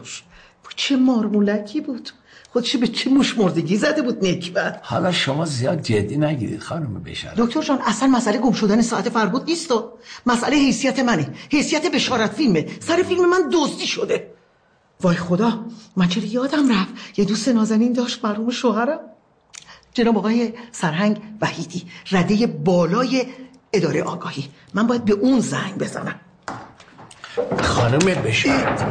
[0.78, 2.10] چه مارمولکی بود؟
[2.50, 7.36] خودش به چه موش مردگی زده بود نکبت حالا شما زیاد جدی نگیرید خانم بشارت
[7.36, 9.72] دکتر جان اصلا مسئله گم شدن ساعت فربود نیست.
[9.72, 9.92] و
[10.26, 11.34] مسئله حیثیت منه.
[11.52, 12.68] حیثیت بشارت فیلمه.
[12.80, 14.32] سر فیلم من دزدی شده.
[15.02, 19.00] وای خدا من چرا یادم رفت یه دوست نازنین داشت مرحوم شوهرم.
[19.94, 23.26] جناب آقای سرهنگ وحیدی رده بالای
[23.74, 24.50] اداره آگاهی.
[24.74, 26.16] من باید به اون زنگ بزنم.
[27.62, 28.86] خانم بشارت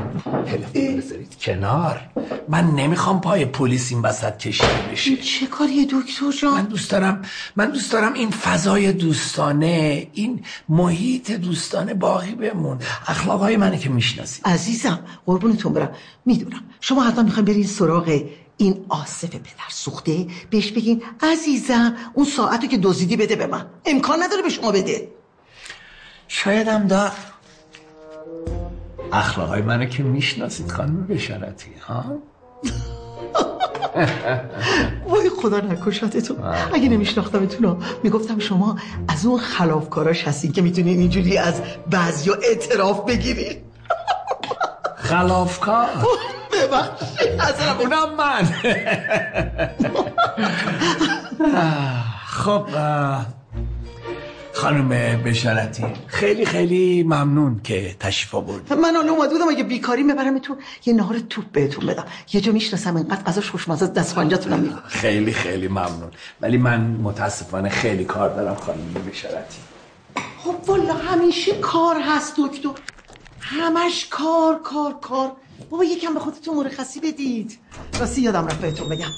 [0.46, 2.00] تلفن بذارید کنار.
[2.48, 7.22] من نمی‌خوام پای پلیس این وسط کشیده بشه چه کاریه دکتر جان؟ من دوست دارم
[7.56, 12.80] من دوست دارم این فضای دوستانه این محیط دوستانه باقی بمونه.
[13.06, 14.46] اخلاقای منه که می‌شناسید.
[14.46, 15.90] عزیزم قربونتون برم.
[16.24, 16.60] می‌دونم.
[16.80, 18.20] شما حتما می‌خواین برین سراغ
[18.58, 23.66] این آصف پدر سوخته؟ بهش بگین عزیزم اون ساعتو که دزدیدی بده به من.
[23.84, 25.08] امکان نداره به شما بده.
[26.28, 27.12] شایدم دار.
[29.12, 32.04] اخلاقای منو که می‌شناسید خانم بشارتی ها؟
[35.08, 36.36] وای خدا نکشتتون
[36.74, 43.65] اگه نمیشناختمتون می‌گفتم شما از اون خلافکاراش هستین که می‌تونین اینجوری از بعضیا اعتراف بگیرین.
[45.08, 45.88] خلافکار.
[47.78, 48.44] اونم من.
[52.26, 52.66] خب
[54.52, 54.88] خانم
[55.22, 60.56] بشارتی خیلی خیلی ممنون که تشریف آوردید من حالا اومده بودم اگه بیکاری ببرم تو
[60.86, 62.04] یه نهار توپ بهتون بدم.
[62.32, 66.10] یه جا می‌شناسم اینقدر غذاش خوشمزه دست پنجه‌تونم می‌خوام خیلی خیلی ممنون.
[66.40, 69.58] ولی من متاسفانه خیلی کار دارم خانم بشارتی.
[70.44, 72.68] خب والا همیشه کار هست دکتر.
[73.40, 75.32] همش کار کار کار.
[75.70, 77.58] بابا یکم به خودتون مرخصی بدید.
[78.00, 79.10] راستی یادم رفت بهتون بگم.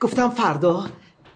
[0.00, 0.86] گفتم فردا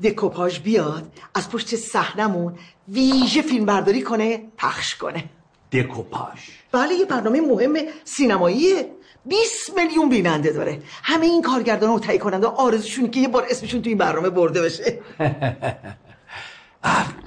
[0.05, 2.55] دکوپاژ بیاد از پشت صحنمون
[2.89, 5.25] ویژه فیلم برداری کنه پخش کنه.
[5.73, 6.41] دکوپاژ.
[6.73, 7.75] بله یه برنامه مهم
[8.05, 8.91] سینماییه.
[9.27, 10.83] 20 میلیون بیننده داره.
[11.03, 14.63] همه این کارگردان و تهیه کننده آرزوشون که یه بار اسمشون تو این برنامه برده
[14.63, 14.99] بشه.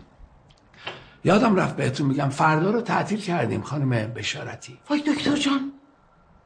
[1.27, 4.77] یادم رفت بهتون میگم فردا رو تعطیل کردیم خانم بشارتی.
[4.89, 5.71] وای دکتر جان.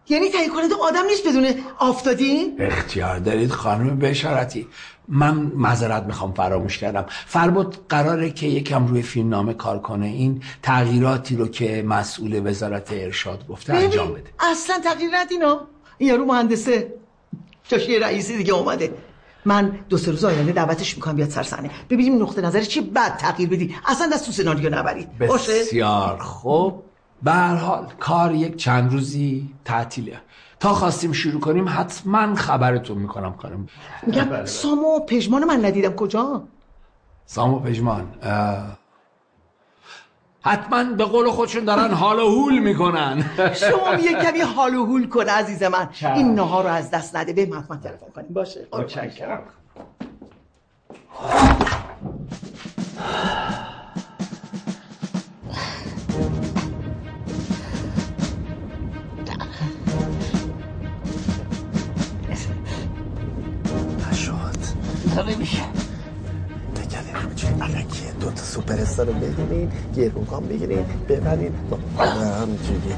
[0.10, 1.48] یعنی تهیه کننده آدم نیست بدون
[1.80, 4.68] آفتادین اختیار دارید خانم بشارتی.
[5.08, 7.06] من معذرت می‌خوام فراموش کردم.
[7.26, 10.06] فربود قراره که یکم روی فیلم نامه کار کنه.
[10.06, 14.30] این تغییراتی رو که مسئول وزارت ارشاد گفته انجام بده.
[14.40, 15.62] اصلا تغییر ندینا
[15.98, 16.94] این یارو مهندسه
[17.68, 18.94] جاش یه رئیسی دیگه اومده.
[19.46, 23.18] من دو سه روز آینده دعوتش می‌کنم بیاد سر صحنه ببینیم نقطه نظر چی بعد
[23.18, 23.76] تغییر بدی.
[23.86, 25.18] اصلا دست تو سناریو نبرید.
[25.18, 26.84] بسیار خوب.
[27.24, 30.18] به حال کار یک چند روزی تعطیله.
[30.60, 33.68] تا خواستیم شروع کنیم حتما خبرتون می‌کنم خانم
[34.08, 35.94] میگم سامو و پژمان من ندیدم.
[35.94, 36.44] کجا؟
[37.26, 38.08] سامو پژمان
[40.44, 43.26] حتما به قول خودشون دارن حال و هول می‌کنن.
[43.70, 45.90] شما یه کمی حال و هول کن عزیز من.
[46.16, 47.34] این نهار رو از دست نده.
[47.34, 48.28] به حتما تلفن کنیم.
[48.34, 48.68] باشه.
[48.74, 49.44] متشکرم
[65.28, 65.71] نمیشه تکلی می‌تونیم علکی
[68.62, 71.54] دو تا سوپر استار رو بگیرین یه روگان بگیرین ببرین
[71.98, 72.96] همجوری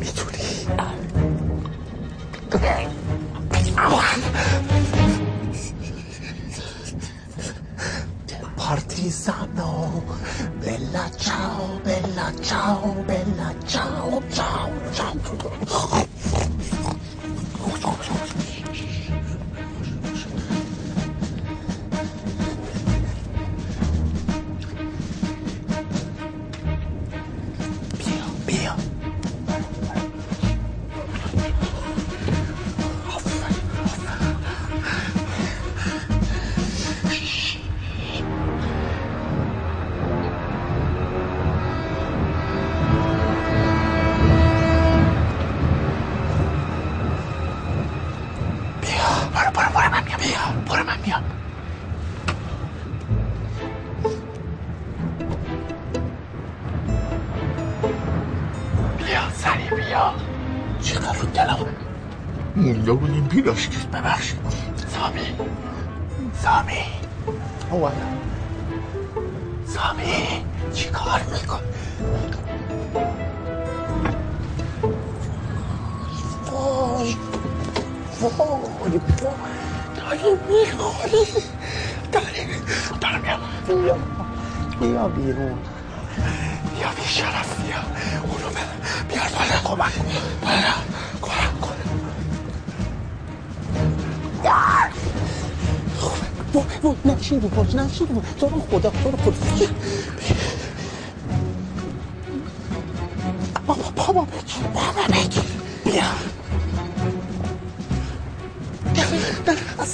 [0.00, 0.38] می‌تونی
[8.68, 9.70] Partizano,
[10.62, 16.07] bella ciao, bella ciao, bella ciao, ciao, ciao.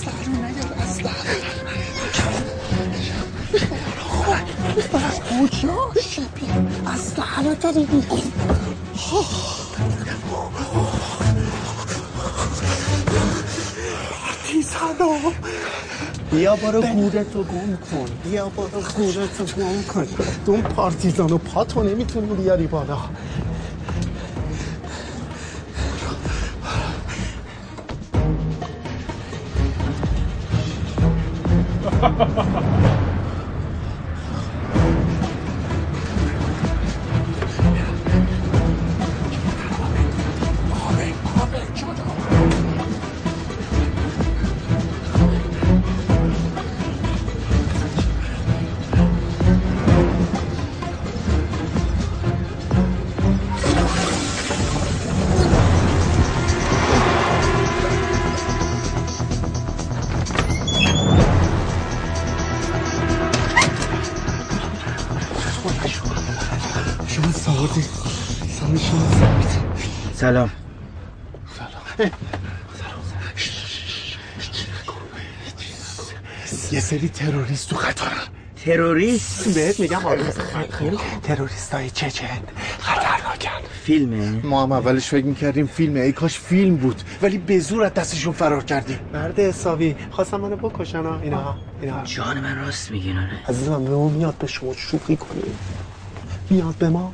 [0.02, 1.10] رو اصلا
[5.30, 6.54] کجا شبیه
[6.86, 8.32] اصلا داری میگی
[14.62, 15.34] سلام
[16.30, 18.08] بیا برو گورتو گم کن.
[18.24, 20.06] بیا برو گورتو گم کن.
[20.46, 22.98] تو اون پارتیزانو پاتو نمی‌تونی بیاری بالا.
[78.64, 80.00] تروریست؟ بهت میگم
[81.22, 82.26] تروریست های چچن.
[82.78, 83.68] خطرناکن.
[83.82, 86.00] فیلمه؟ ما هم اولش فکر می‌کردیم فیلمه.
[86.00, 87.02] ای کاش فیلم بود.
[87.22, 88.98] ولی به زور از دستشون فرار کردیم.
[89.12, 93.90] مرد حسابی خواستم منو بکشن ها اینا اینا جان من راست میگی نه عزیزم به
[93.90, 95.42] ما میاد به شما شوخی کنی.
[96.50, 97.12] میاد به ما.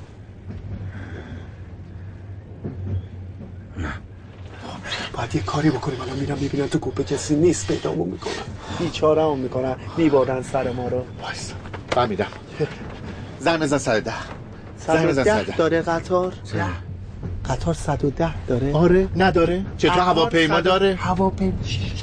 [5.20, 6.00] باید یه کاری بکنیم.
[6.00, 8.33] الان میرم می‌بینم تو کوپه کسی نیست پیدامون می‌کنن
[8.78, 9.76] بیچاره هم می‌کنن.
[9.96, 11.04] میبادن سر ما رو.
[11.22, 11.54] وایسا.
[11.90, 12.26] فهمیدم.
[13.38, 14.12] زنگ بزن سر ده.
[14.87, 15.56] زنگ بزن سر 110 ده.
[15.56, 16.35] داره قطار؟
[17.48, 18.72] قطار 110 داره.
[18.72, 19.09] آره.
[19.16, 19.62] نداره.
[19.79, 21.53] چطور هواپیما صد- داره؟ هواپیما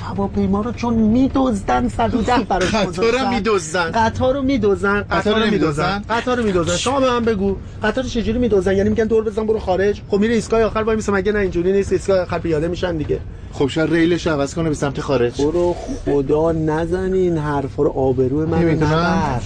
[0.07, 3.29] هواپیما رو چون میدزدن 110 براش قطار رو.
[3.29, 3.91] میدزدن.
[3.91, 5.01] قطار رو میدزدن.
[5.11, 6.75] قطار رو میدزدن؟ قطار رو میدزدن.
[6.75, 7.55] شما به من بگو.
[7.83, 10.01] قطار رو چجوری میدزدن؟ یعنی میگن دور بزن برو خارج.
[10.09, 13.19] خب میره ایستگاه آخر وای میسه مگه نه اینجوری نیست؟ ایستگاه آخر پیاده میشن دیگه.
[13.53, 15.41] خب شاید ریلش عوض کنه به سمت خارج.
[15.41, 17.89] برو خدا نزن این حرفا رو.
[17.89, 19.41] آبرو من نبر.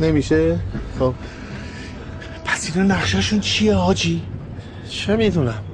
[0.00, 0.58] نمیشه.
[0.98, 1.14] خب.
[2.44, 4.22] پس اینا نقشهشون چیه حاجی
[4.94, 5.64] چه می‌دونم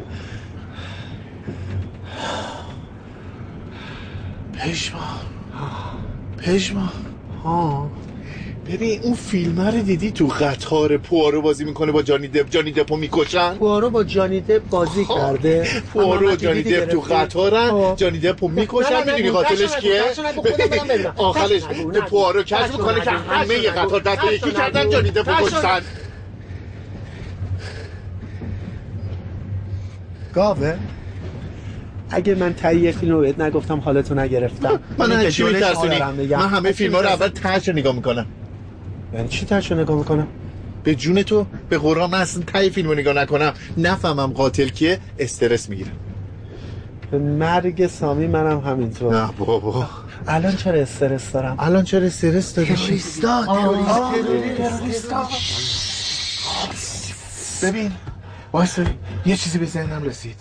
[4.59, 5.01] پشما
[6.39, 6.89] پشما
[7.45, 7.91] ها
[8.67, 12.97] ببین اون فیلم رو دیدی تو قطار پوارو بازی می‌کنه با جانی دپ جانی دپو
[12.97, 17.95] می‌کشن پوارو با جانی دپ بازی کرده پوارو و جانی دپ تو؟ قطارن خب.
[17.97, 20.03] جانی دپو می‌کشن می‌دونی قاتلش کیه.
[21.17, 21.63] آخرش.
[22.11, 23.71] پوارو کش می‌کنه که همه.
[23.71, 24.53] قطار دست یکی.
[24.53, 25.81] کردن جانی دپو کشتن
[30.35, 30.77] گاوه.
[32.11, 34.81] اگه من تهیه فیلم رو بهت نگفتم حالتو نگرفتم.
[34.99, 35.99] من از چی میترسونی.
[36.31, 38.27] من همه فیلم ها رو؟ اول تهش نگاه می‌کنم.
[39.15, 40.27] یعنی چی ترشو نگاه می‌کنم؟
[40.85, 43.55] به جون تو به قرآن من اصلا ته فیلم رو نگاه نکنم.
[43.77, 45.93] نفهمم قاتل کیه استرس می‌گیرم.
[47.11, 49.15] به مرگ سامی منم همینطور.
[49.15, 49.89] نه بابا.
[50.29, 55.29] الان چرا استرس دارم؟ الان چرا استرس داری؟ تروریستا تروریستا
[57.63, 57.93] ببین
[58.53, 58.85] وایسا
[59.27, 60.37] یه چیزی به ذهنم رسید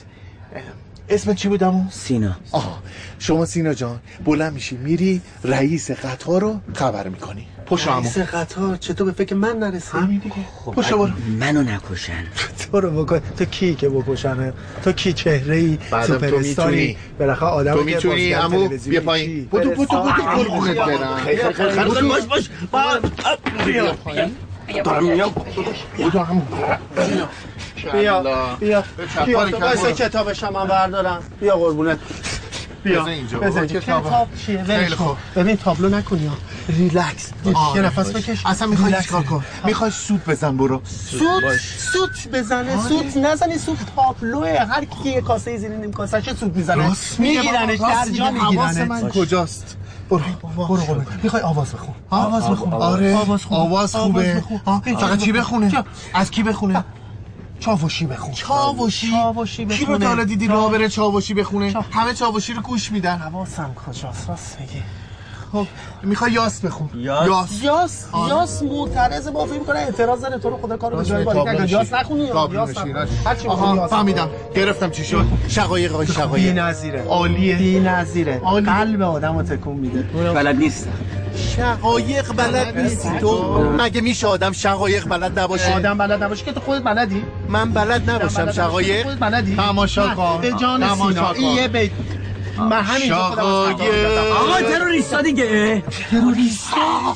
[1.09, 2.81] اسم چی بودم سینا آه
[3.19, 9.05] شما سینا جان بلند میشی میری رئیس قطار رو خبر می‌کنی پشت رئیس قطار چطور
[9.07, 12.23] به فکر من نرسی همین دیگه پشت برو منو نکشن
[12.71, 15.77] تو رو بکن تو کی که بکشنه تو کی چهره ای
[16.07, 16.97] سوپر استاری.
[17.19, 21.89] بالاخره آدم تو می‌تونی عمو بیا پایین بودو بودو بودو قربونت برم خیلی خیلی خیلی
[21.95, 22.49] خیلی باش باش
[23.65, 24.35] بیا پایین
[24.83, 25.33] دارم میام
[25.97, 26.41] بودو عمو
[27.83, 28.21] بیا
[28.59, 28.83] بیا.
[29.25, 29.39] بیا.
[29.61, 31.23] وایسا کتابش هم بردارم.
[31.39, 31.99] بیا قربونت.
[32.83, 33.05] بیا.
[33.05, 33.39] اینجا.
[33.65, 34.27] کتاب.
[34.45, 34.95] چیه؟ خیلی.
[34.95, 35.17] خوب.
[35.35, 36.31] ببین تابلو نکنی
[36.69, 37.29] ریلکس.
[37.75, 38.09] یه نفس.
[38.15, 38.45] بکش.
[38.45, 38.93] اصلا می‌خوای.
[39.01, 40.81] چیکار کن می‌خوای سود بزن برو.
[40.85, 41.59] سوت؟
[41.93, 42.87] سوت بزنه.
[42.87, 43.57] سوت نزنی.
[43.57, 44.59] سوت تابلوه.
[44.59, 47.79] هر کی یه کاسه زیر نیم کاسه چه سوت می‌زنه؟ میگیرنش.
[47.79, 48.31] در جا
[48.85, 49.77] من کجاست؟
[50.09, 50.21] برو.
[50.57, 51.07] برو قربون.
[51.23, 51.95] می‌خوای آواز بخون.
[52.09, 52.73] آواز بخون.
[52.73, 53.61] آره آواز خوبه.
[53.61, 54.43] آواز خوبه
[54.99, 56.83] فقط چی بخونه؟ از کی بخونه؟
[57.59, 58.33] چاوشی بخون.
[58.33, 59.11] چاوشی.
[59.11, 59.99] چاوشی کی رو بخونه.
[59.99, 63.17] تا حالا دیدی چا- راه بره چاوشی بخونه؟ چا- همه چاوشی رو گوش میدن.
[63.17, 64.83] حواسم کجاست؟ راست میگی.
[65.51, 65.67] خب
[66.03, 66.89] می‌خوای یاس بخون.
[66.95, 68.05] یاس؟ یاس.
[68.11, 68.29] آره.
[68.29, 70.37] یاس معترض با فیلم کنه اعتراض داره.
[70.37, 71.93] تو رو خدا کارو به جای نکن یاس.
[71.93, 72.77] نخونی یاس.
[73.25, 74.29] هر چی آها، فهمیدم.
[74.55, 76.45] گرفتم چی شد؟ شقایق شقایق.
[76.53, 77.55] بی‌نظیره عالیه.
[77.55, 78.41] بی‌نظیره.
[78.65, 80.01] قلب آدمو تکون میده.
[80.33, 80.87] بلد نیست.
[81.55, 86.59] شقایق بلد نیستی تو؟ مگه میشه آدم شقایق بلد نباشه؟ آدم بلد نباشه که تو
[86.59, 87.23] خودت بلدی.
[87.49, 89.03] من بلد نباشم شقایق.
[89.03, 89.55] خودت بلدی.
[89.55, 91.37] تماشا کن به جان سینا.
[91.37, 91.91] یه بیت.
[92.57, 93.17] من همینجا.
[93.17, 95.83] آقا تروریستا دیگه.
[96.11, 97.15] تروریستا.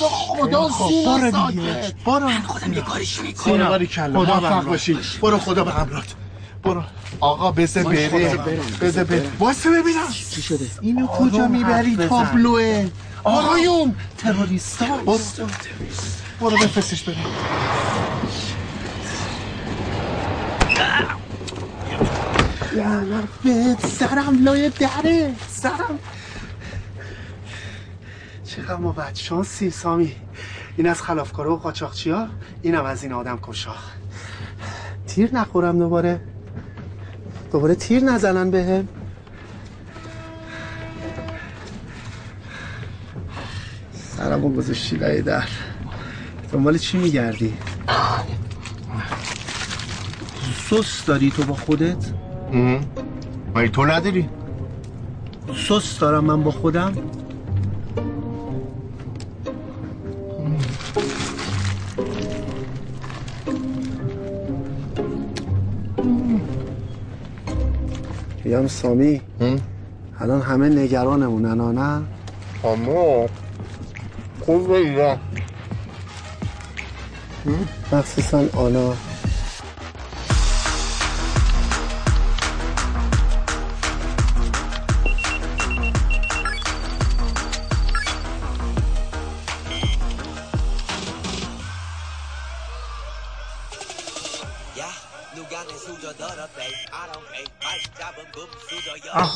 [0.00, 1.94] خدا سینا ساکت.
[2.06, 2.20] برو.
[2.20, 3.86] من خودم یه کارش می‌کنم.
[4.12, 4.98] موفق باشی.
[5.22, 6.08] برو خدا به همراهت
[6.62, 6.82] برو.
[7.20, 8.08] آقا بزه بره.
[8.80, 10.08] بزه بره واسه ببینم.
[10.30, 11.96] چی شده؟ اینو کجا می‌بری.
[11.96, 12.90] تابلوه.
[13.24, 13.94] آقایون.
[14.18, 14.96] تروریستا.
[14.96, 15.18] برو.
[16.40, 17.16] برو بفرستش بره
[23.98, 25.34] سرم لای دره.
[25.48, 25.98] سرم.
[28.44, 30.16] چقدر ما بدشانسی سامی
[30.76, 32.26] این از خلافکارا و قاچاقچی ها
[32.62, 33.74] اینم از این آدم کشا.
[35.06, 36.20] تیر نخورم دوباره.
[37.52, 38.88] دوباره تیر نزنن بهم.
[44.16, 45.48] سرمو گذاشتی لای در.
[46.52, 47.54] دنبال چی میگردی؟
[50.70, 52.06] سس داری تو با خودت؟
[53.54, 54.28] مگه تو نداری؟
[55.68, 56.92] سس دارم من با خودم؟
[68.50, 69.20] میگم سامی.
[70.20, 72.02] الان همه نگرانمونن نه
[72.64, 73.26] اما
[74.40, 75.20] خوب بگیرم
[77.92, 78.94] مخصوصا آنا.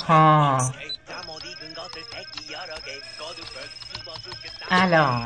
[0.09, 0.74] آها
[4.72, 5.24] الان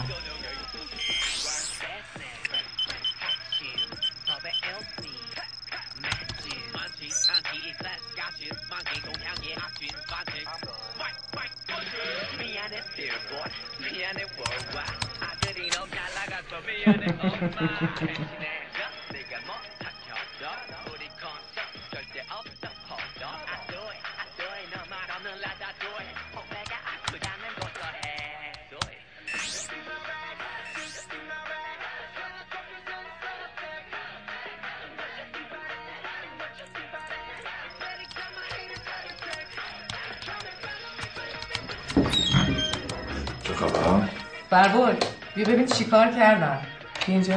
[45.88, 46.58] چیکار کردم؟
[47.06, 47.34] اینجا.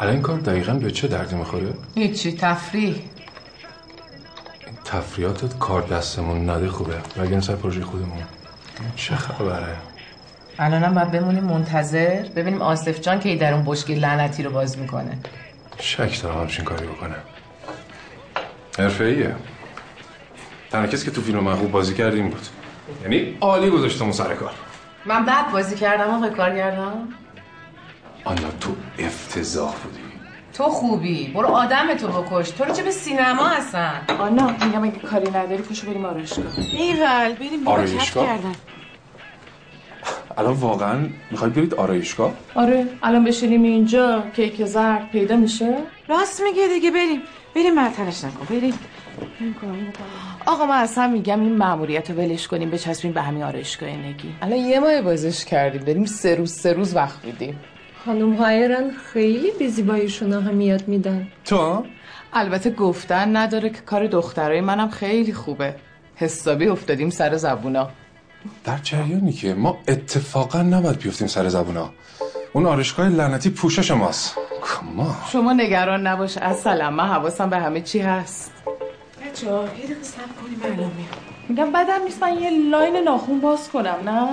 [0.00, 3.02] الان این کار دقیقا به چه دردی می‌خوره؟ هیچی تفریح.
[4.84, 6.94] تفریاتت کار دستمون نده خوبه.
[7.16, 8.22] وگرنه سر پروژه خودمون؟
[8.96, 9.76] چه خبره؟
[10.58, 15.18] الانم باید بمونیم منتظر ببینیم آصف جان کی در اون بشکه لعنتی رو باز می‌کنه.
[15.78, 17.16] شک دارم همچین کاری بکنه.
[18.78, 19.34] حرفه ایه
[20.70, 22.46] تنها کسی که تو فیلم من خوب بازی کرد این بود.
[23.02, 24.52] یعنی عالی گذاشتمون سر کار.
[25.06, 27.14] من بعد بازی کردم آقای کارگردان
[28.24, 29.98] آنا تو افتضاح بودی.
[30.54, 31.32] تو خوبی.
[31.34, 32.50] برو آدم تو بکش.
[32.50, 36.58] تو رو چه به سینما هستن؟ آنا میگم اگه کاری نداری پشو بریم آرایشگاه.
[36.58, 38.52] ایول بریم آرایشگاه؟ کردن.
[40.38, 45.78] الان واقعا می‌خوای برید آرایشگاه؟ آره الان بشینیم اینجا کیک زرد پیدا میشه.
[46.08, 47.22] راست میگه دیگه بریم.
[47.54, 48.78] بریم معطلش نکن بریم.
[50.46, 54.58] آقا من اصلا میگم این مأموریت رو ولش کنیم بچسبیم به همین آرایشگاه نگی الان
[54.58, 57.58] یه ماه بازش کردیم داریم سه روز سه روز وقت میدیم.
[58.04, 61.28] خانم هایرن خیلی به زیباییشون اهمیت میدن.
[61.44, 61.84] تو؟
[62.32, 65.74] البته گفتن نداره که کار دخترای منم خیلی خوبه.
[66.16, 67.88] حسابی افتادیم سر زبونا.
[68.64, 71.90] در جریانی که ما اتفاقا نباید بیفتیم سر زبونا.
[72.52, 74.36] اون آرایشگاه لعنتی پوشش ماست.
[74.62, 75.16] کما.
[75.32, 78.52] شما نگران نباش اصلا من حواسم به همه چی هست.
[79.30, 81.08] بچه یه دقیقه صبر کنیم الان میام.
[81.48, 84.28] میگم بدم نیست من یه لاین ناخون باز کنم نه؟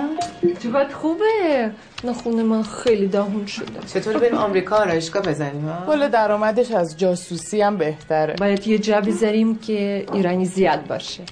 [0.62, 1.70] چقدر خوبه.
[2.04, 3.66] نخونه من خیلی داغون شده.
[3.86, 8.34] چطور بریم آمریکا آرایشگاه بزنیم ها؟ کل درآمدش از جاسوسی هم بهتره.
[8.34, 11.22] باید یه جا بذاریم که ایرانی زیاد باشه.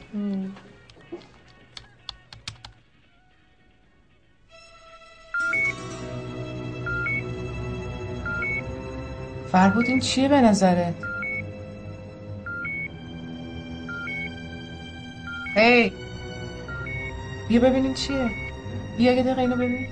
[9.52, 10.94] فربود این چیه به نظرت؟
[15.56, 15.92] هی
[17.48, 18.30] بیا ببینیم چیه.
[18.96, 19.88] بیا یه دقیقه اینو ببین.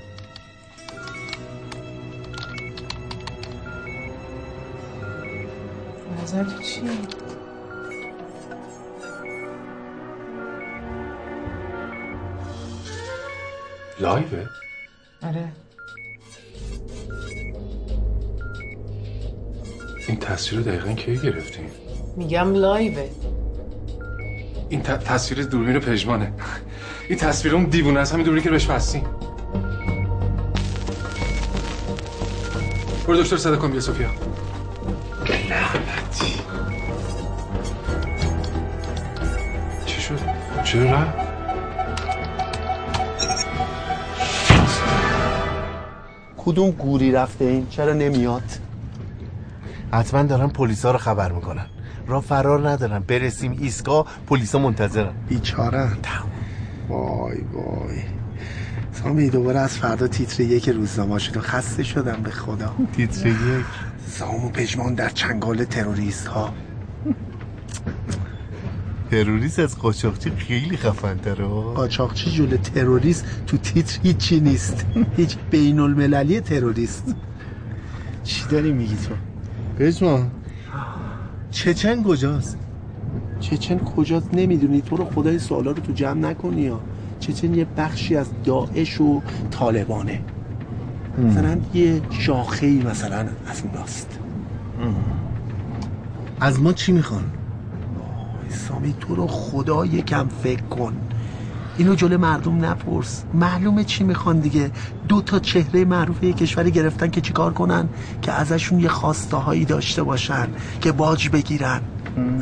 [6.22, 6.90] نظر تو چیه؟
[14.00, 14.46] لایوه؟
[15.22, 15.48] آره.
[20.08, 21.70] این تصویر رو دقیقا کی گرفتیم؟
[22.16, 23.08] میگم لایوه.
[24.74, 26.32] این ت- تصویر دوربین پژمانه.
[27.08, 29.04] این تصویر اون دیوونه است همین دوربینی که بهش بستیم.
[33.06, 34.08] برو دکتر صدا کن بیا سوفیا.
[35.28, 36.40] لعنتی
[39.86, 40.18] چی شد؟
[40.64, 41.18] چرا رفت؟
[46.36, 48.42] کدوم گوری رفته این؟ چرا نمیاد؟
[49.92, 51.66] حتما دارن پلیسا رو خبر می‌کنن.
[52.06, 52.98] را فرار ندارن.
[52.98, 55.12] برسیم ایستگاه پلیسا منتظرن.
[55.28, 55.88] بیچاره
[56.88, 57.98] وای وای.
[58.92, 61.36] سامی دوباره از فردا تیتر یک روزنامه شد.
[61.36, 62.74] و خسته شدم به خدا.
[62.96, 63.64] تیتر یک.
[64.06, 66.54] سام و پژمان در چنگال تروریست ها
[69.10, 71.44] تروریست از قاچاقچی خیلی خفن تره
[71.74, 74.86] قاچاقچی جلو تروریست تو تیتر هیچی نیست.
[75.16, 77.14] هیچ بین المللی تروریست.
[78.24, 79.14] چی داری میگی تو؟
[79.78, 80.30] پژمان
[81.54, 82.58] چچن کجاست؟
[83.40, 84.80] چچن کجاست نمی‌دونی.
[84.80, 86.80] تو رو خدای سوالا رو تو جمع نکنی یا.
[87.20, 90.20] چچن یه بخشی از داعش و طالبانه.
[91.18, 94.18] مثلا یه شاخه مثلا از اوناست.
[96.40, 97.24] از ما چی می‌خوان؟
[98.48, 100.96] سامی تو رو خدا یکم فکر کن.
[101.76, 103.24] اینو جلو مردم نپرس.
[103.34, 104.70] معلومه چی می‌خوان دیگه؟
[105.08, 107.88] دو تا چهره معروف یه کشوری گرفتن که چیکار کنن؟
[108.22, 110.48] که ازشون یه خواسته هایی داشته باشن
[110.80, 111.80] که باج بگیرن.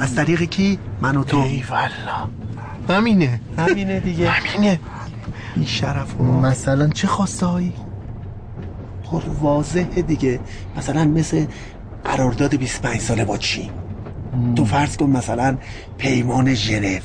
[0.00, 1.38] از طریق کی؟ من و تو.
[1.38, 2.28] ای والا
[2.88, 3.40] همینه.
[3.58, 4.30] همینه دیگه.
[4.36, 4.80] همینه.
[5.56, 7.72] این شرف مثلا چه خواسته هایی
[9.04, 10.40] پر واضحه دیگه.
[10.76, 11.46] مثلا مثل
[12.04, 13.70] قرارداد 25 ساله با چین.
[14.56, 15.58] تو فرض کن مثلا
[15.98, 16.98] پیمان ژنو.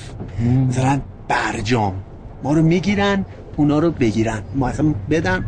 [0.69, 2.03] مثلا برجام.
[2.43, 3.25] ما رو می‌گیرن
[3.55, 4.41] اونا رو بگیرن.
[4.55, 5.45] ما اصلا بدن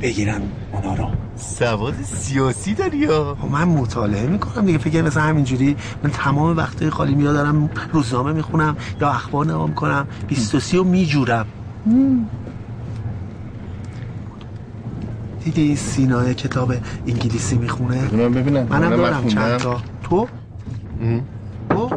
[0.00, 0.42] بگیرن
[0.72, 1.08] اونا رو.
[1.36, 4.78] سواد سیاسی داری یا؟ من مطالعه می‌کنم دیگه.
[4.78, 10.06] فکر مثلا همینجوری من تمام وقته خالی میاد دارم روزنامه می‌خونم یا اخبار نگاه می‌کنم.
[10.28, 11.46] 23 رو میجورم.
[15.44, 16.74] دیگه این سینای کتاب
[17.06, 18.04] انگلیسی می‌خونه.
[18.04, 18.66] ببینم ببینم.
[18.70, 19.26] منم من دارم.
[19.26, 19.80] چند تا.
[20.02, 20.28] تو؟
[21.70, 21.90] تو؟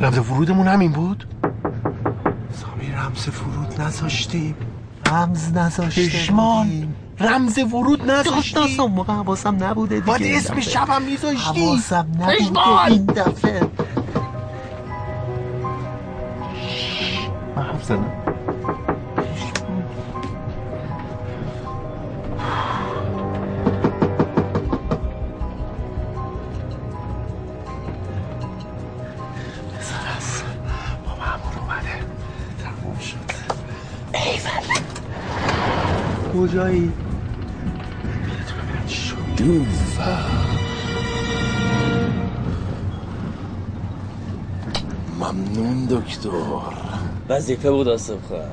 [0.00, 1.26] رمز ورودمون همین بود؟
[2.54, 4.56] سامی رمز فرود نذاشتیم.
[5.06, 6.94] رمز نذاشتیم پشمان.
[7.20, 10.06] رمز ورود نذاشتی داشت اون موقع حواسم نبوده دیگه.
[10.06, 10.60] باید اسم.
[10.60, 11.60] شبم میذاشتی.
[11.60, 12.92] حواسم نبوده پشمان!
[12.92, 13.60] این دفعه.
[17.56, 18.33] من حرف زدم.
[36.54, 36.92] کجایی؟
[45.20, 46.28] ممنون دکتر.
[47.28, 48.48] وظیفه بود خواهم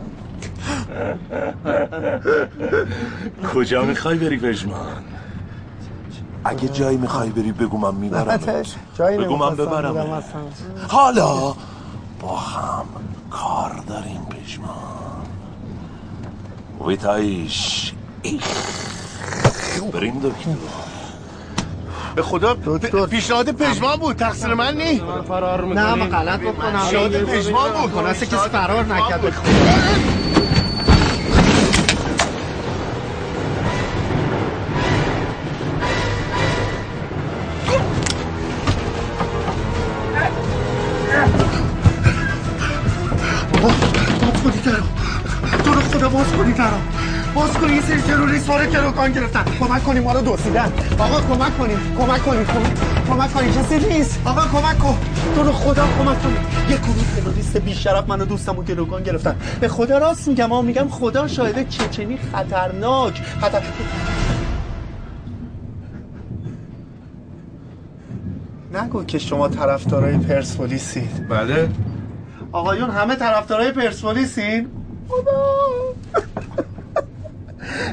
[3.54, 5.04] کجا می‌خوای بری پژمان؟
[6.44, 8.38] اگه جایی می‌خوای بری بگو من می‌برم
[9.00, 10.24] بگو من ببرم.
[10.88, 11.56] حالا
[12.20, 12.86] با هم
[13.32, 15.11] کار داریم پژمان.
[16.88, 17.94] ویتایش
[19.94, 20.52] بریم دکتر
[22.16, 22.56] به خدا
[23.08, 28.36] پیشنهاد پژمان بود تقصیر من نی فرار نه ما غلط بکنم پیشنهاد پژمان بود کسی
[28.36, 29.22] فرار نکرد
[47.42, 49.46] باز کنی یه سری تروریست رو گروگان گرفتن.
[49.60, 50.72] کمک کنیم ما رو دزدیدن.
[51.00, 52.74] آقا کمک کنیم کمک کنیم کمک
[53.08, 53.52] کمک کنیم.
[53.54, 54.20] کسی نیست.
[54.26, 54.98] آقا کمک کن.
[55.36, 56.38] تو رو خدا کمک کنیم.
[56.70, 59.36] یه گروه تروریست بیشرف منو دوستمو گروگان گرفتن.
[59.62, 63.22] به خدا راست میگم آقا میگم خدا شاهده چچنی خطرناک.
[63.42, 63.62] خطر
[68.74, 71.28] نگو که شما طرفدارای پرسپولیسید.
[71.30, 71.70] بله.
[72.52, 74.68] آقایون همه طرفدارای پرسپولیسین؟
[75.10, 75.42] خدا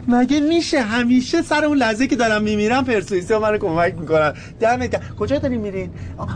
[0.08, 4.90] مگه میشه همیشه سر اون لحظه که دارم میمیرم پرسپولیس ها منو کمک می‌کنن؟ دمت
[4.90, 5.02] گرم.
[5.18, 5.90] کجا دارین میرین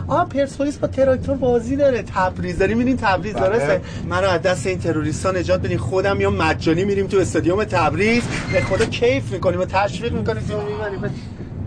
[0.07, 2.01] آ پرسپولیس با تراکتور بازی داره.
[2.15, 2.57] تبریز.
[2.57, 3.49] داریم میرین تبریز بله.
[3.49, 5.77] درسته؟ منو از دست این تروریستا نجات بدین.
[5.77, 8.23] خودم یا مجانی میریم تو استادیوم تبریز.
[8.53, 10.43] به خدا کیف می‌کنیم و تشویق می‌کنیم.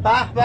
[0.05, 0.45] به به.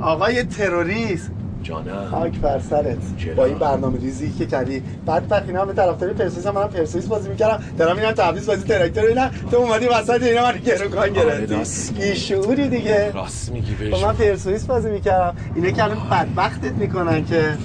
[0.00, 1.30] آقای تروریست.
[1.66, 2.08] جانم.
[2.10, 2.98] خاک بر سرت.
[3.36, 4.82] با این برنامه ریزی که کردی.
[5.06, 7.64] بعد وقتی اینا هم به طرفداری پرسپولیس منم پرسپولیس بازی می‌کردم.
[7.78, 9.28] دارم میرم تبریز بازی تراکتور اینا.
[9.50, 11.92] تو اومدی وسط اینا من گروگان گرفتی.
[11.92, 13.12] بی شعوری دیگه.
[13.12, 15.36] راست میگی بهش من پرسپولیس بازی می‌کردم.
[15.54, 17.56] اینا که الان بدبختت می‌کنن که.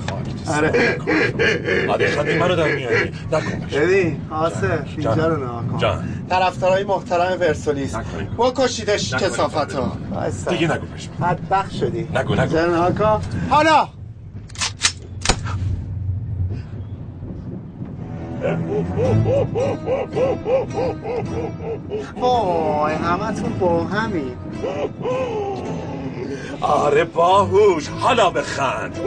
[0.47, 0.97] آره.
[2.08, 3.12] خندی منو در میاری.
[3.32, 3.68] نکن.
[3.74, 4.64] ببین آسف
[4.97, 6.04] اینجا رو نها کن.
[6.30, 7.95] طرفدارای محترم پرسپولیس.
[8.38, 9.14] بکشیدش.
[9.14, 9.91] کسافتو.
[10.49, 11.10] دیگه نگو بهش.
[11.22, 12.08] بدبخت شدی.
[12.16, 13.20] نگو، نگو.
[13.49, 13.88] حالا
[22.22, 24.36] وای همتون با همین.
[26.62, 29.00] آره باهوش حالا بخند.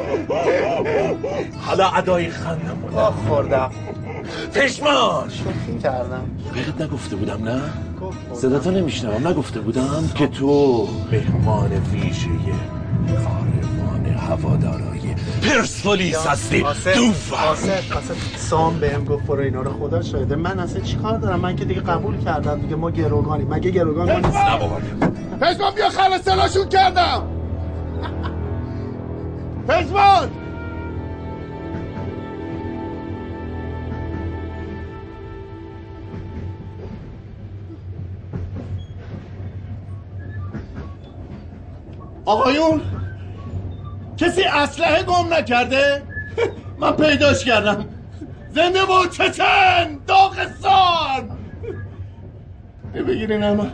[1.60, 3.70] حالا ادای خندم آه خوردم.
[4.54, 6.22] پشمان شوخی کردم.
[6.54, 7.60] بهت نگفته بودم نه؟
[8.32, 12.28] صداتو نمیشنوم نگفته بودم که تو مهمان ویژه.
[14.24, 20.36] هوادارای پرسپولیس هستی آسف سام بهم گفت برو اینا رو خدا شاهده.
[20.36, 22.60] من اصلا چیکار دارم؟ من که دیگه قبول کردم.
[22.60, 23.48] دیگه ما گروگانیم.
[23.48, 24.38] مگه گروگان ما نیست؟
[25.40, 27.22] پشمان بیا خلصلاشون کردم.
[29.68, 30.30] پشمان
[42.24, 42.80] آقایون
[44.16, 46.02] کسی اسلحه گم نکرده؟
[46.80, 47.88] من پیداش کردم.
[48.54, 51.38] زنده با چچن داغستان
[52.94, 53.66] بگیرین اما.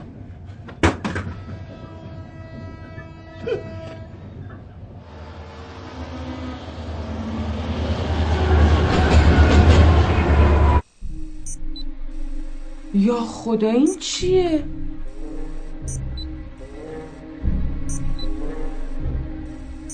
[12.95, 14.65] یا خدا این چیه؟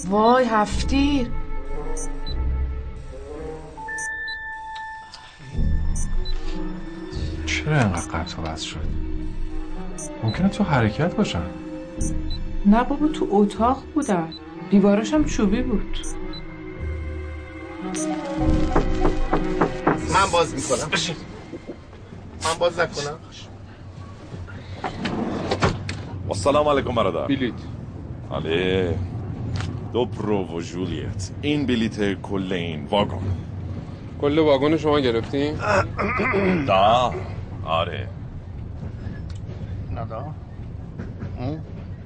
[0.08, 1.30] وای هفتیر.
[7.46, 8.78] چرا اینقدر قطع و وصل شد
[10.22, 11.42] ممکنه تو حرکت باشن.
[12.66, 14.28] نه بابا تو اتاق بودم
[14.70, 15.98] دیواراش هم چوبی بود.
[20.14, 20.90] من باز می‌کنم.
[22.44, 23.18] من باز نکنم.
[26.28, 27.26] السلام علیکم برادر.
[27.26, 27.54] بلیت
[28.30, 28.98] آله
[29.96, 33.22] دوپرو و جولیت این بلیت کل این واگن
[34.20, 35.54] کل واگن شما گرفتین؟
[36.66, 37.14] دا
[37.64, 38.08] آره
[39.92, 40.24] ندا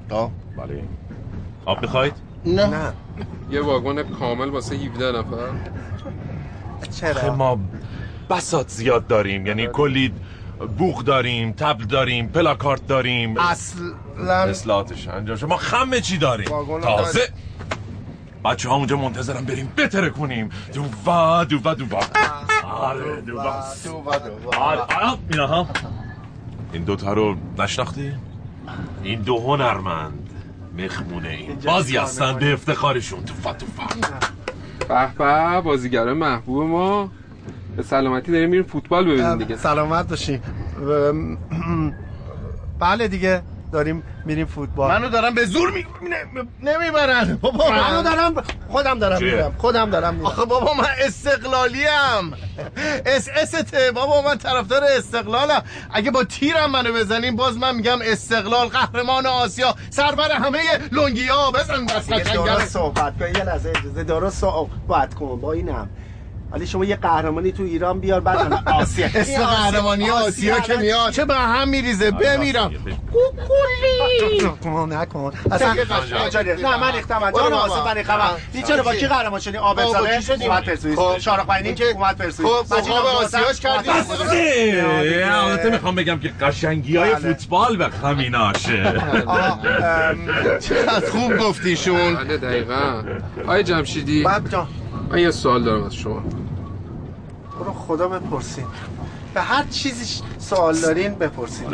[0.09, 0.85] دا بله
[1.67, 2.13] آب می‌خواید؟
[2.47, 2.93] نه
[3.51, 5.51] یه واگن کامل واسه 17 نفر.
[7.11, 7.59] آخه ما
[8.31, 9.47] بسات زیاد داریم.
[9.47, 10.13] یعنی کلی
[10.79, 13.39] بوغ داریم تبل داریم پلاکارت داریم.
[13.39, 15.47] اصلا اصلاحاتش انجام شد.
[15.47, 17.29] ما خمه چی داریم؟ واگن تازه.
[18.45, 20.49] بچه ها اونجا منتظرم بریم بتره کنیم.
[20.75, 22.01] دووا دووا دووا.
[22.65, 23.65] آره دووا.
[24.59, 24.81] آره.
[24.81, 25.67] آره اینا ها.
[26.73, 28.13] این دوتا رو نشناختی؟
[29.03, 30.27] این دو هنرمند.
[30.79, 33.25] مهمون این بازی هستن به افتخارشون.
[33.25, 33.87] توفا توفا
[34.89, 37.11] به به بازیگرای محبوب ما.
[37.77, 39.57] به سلامتی داریم میریم فوتبال ببینیم دیگه.
[39.57, 40.41] سلامت باشین
[41.53, 41.95] ام،
[42.81, 43.43] بله دیگه.
[43.73, 44.91] داریم میریم فوتبال.
[44.91, 45.85] منو دارم به زور می...
[46.63, 47.35] نمی‌برن.
[47.43, 48.35] بابا منو دارم
[48.69, 49.55] خودم دارم؟ میرم.
[49.59, 50.27] خودم دارم میرم.
[50.27, 52.33] آخه بابا من استقلالیم.
[53.17, 55.63] اس اس ته بابا من طرفدار استقلالم.
[55.91, 59.75] اگه با تیرم منو بزنیم باز من میگم استقلال قهرمان آسیا.
[59.91, 60.59] سربر همه
[60.93, 61.85] لنگیا بزن
[62.35, 63.27] درست صحبت کن.
[63.27, 64.05] یه لحظه اجازه.
[64.05, 65.41] درست صحبت کن.
[65.41, 65.89] با اینم.
[66.53, 69.07] ولی شما یه قهرمانی تو ایران بیار بعد آسیا.
[69.07, 71.13] اسم قهرمانی آسیا که میاد.
[71.13, 72.71] چه به هم میریزه؟ بمیرم.
[74.45, 75.33] نکن نکن.
[75.53, 75.73] اصلا.
[75.73, 77.85] نه من از جان بابا.
[77.85, 77.97] من
[78.53, 80.99] این چرا با کی قهرمان شدی؟ با زاده؟ اومد پرسپولیس.
[80.99, 81.19] خب.
[81.19, 82.53] شارق پایینی که- اومد پرسپولیس.
[82.53, 83.89] خب، مجید خب، آبادان آسیاش کردی.
[83.89, 84.85] پرسپولیس.
[85.25, 87.19] البته می‌خوام بگم که قشنگی های بله.
[87.35, 88.95] فوتبال به همیناشه
[90.61, 92.15] چقدر خوب گفتیشون.
[92.15, 93.03] بله دقیقا.
[93.47, 94.69] آی جمشیدی بعد جان.
[95.11, 96.23] من یه سوال دارم از شما.
[97.61, 98.65] برو خدا بپرسین.
[99.35, 101.69] به هر چیزی سوال دارین بپرسین.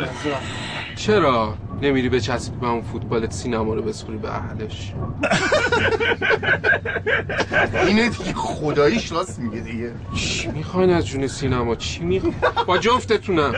[0.95, 4.93] چرا نمیری به چسبی به اون فوتبالت سینما رو بسپری به اهلش؟
[7.87, 9.91] اینه دیگه خداییش راست میگه دیگه.
[10.15, 12.35] چی می‌خواین از جون سینما؟ چی می‌خواین
[12.67, 13.53] با جفتتونم.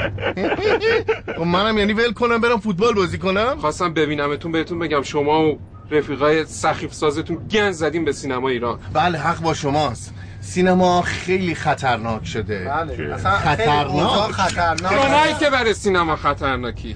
[1.38, 3.58] خب منم یعنی ول کنم برم فوتبال بازی کنم.
[3.62, 5.60] خواستم ببینمتون بهتون بگم شما و
[5.92, 8.80] رفیقای سخیف سازتون گن زدیم به سینما ایران.
[8.94, 10.14] بله حق با شماست.
[10.50, 12.66] سینما خیلی خطرناک شده.
[12.66, 13.18] بله.
[13.18, 14.32] خطرناک.
[14.32, 15.40] خطرناک.
[15.40, 16.96] که برای سینما خطرناکی.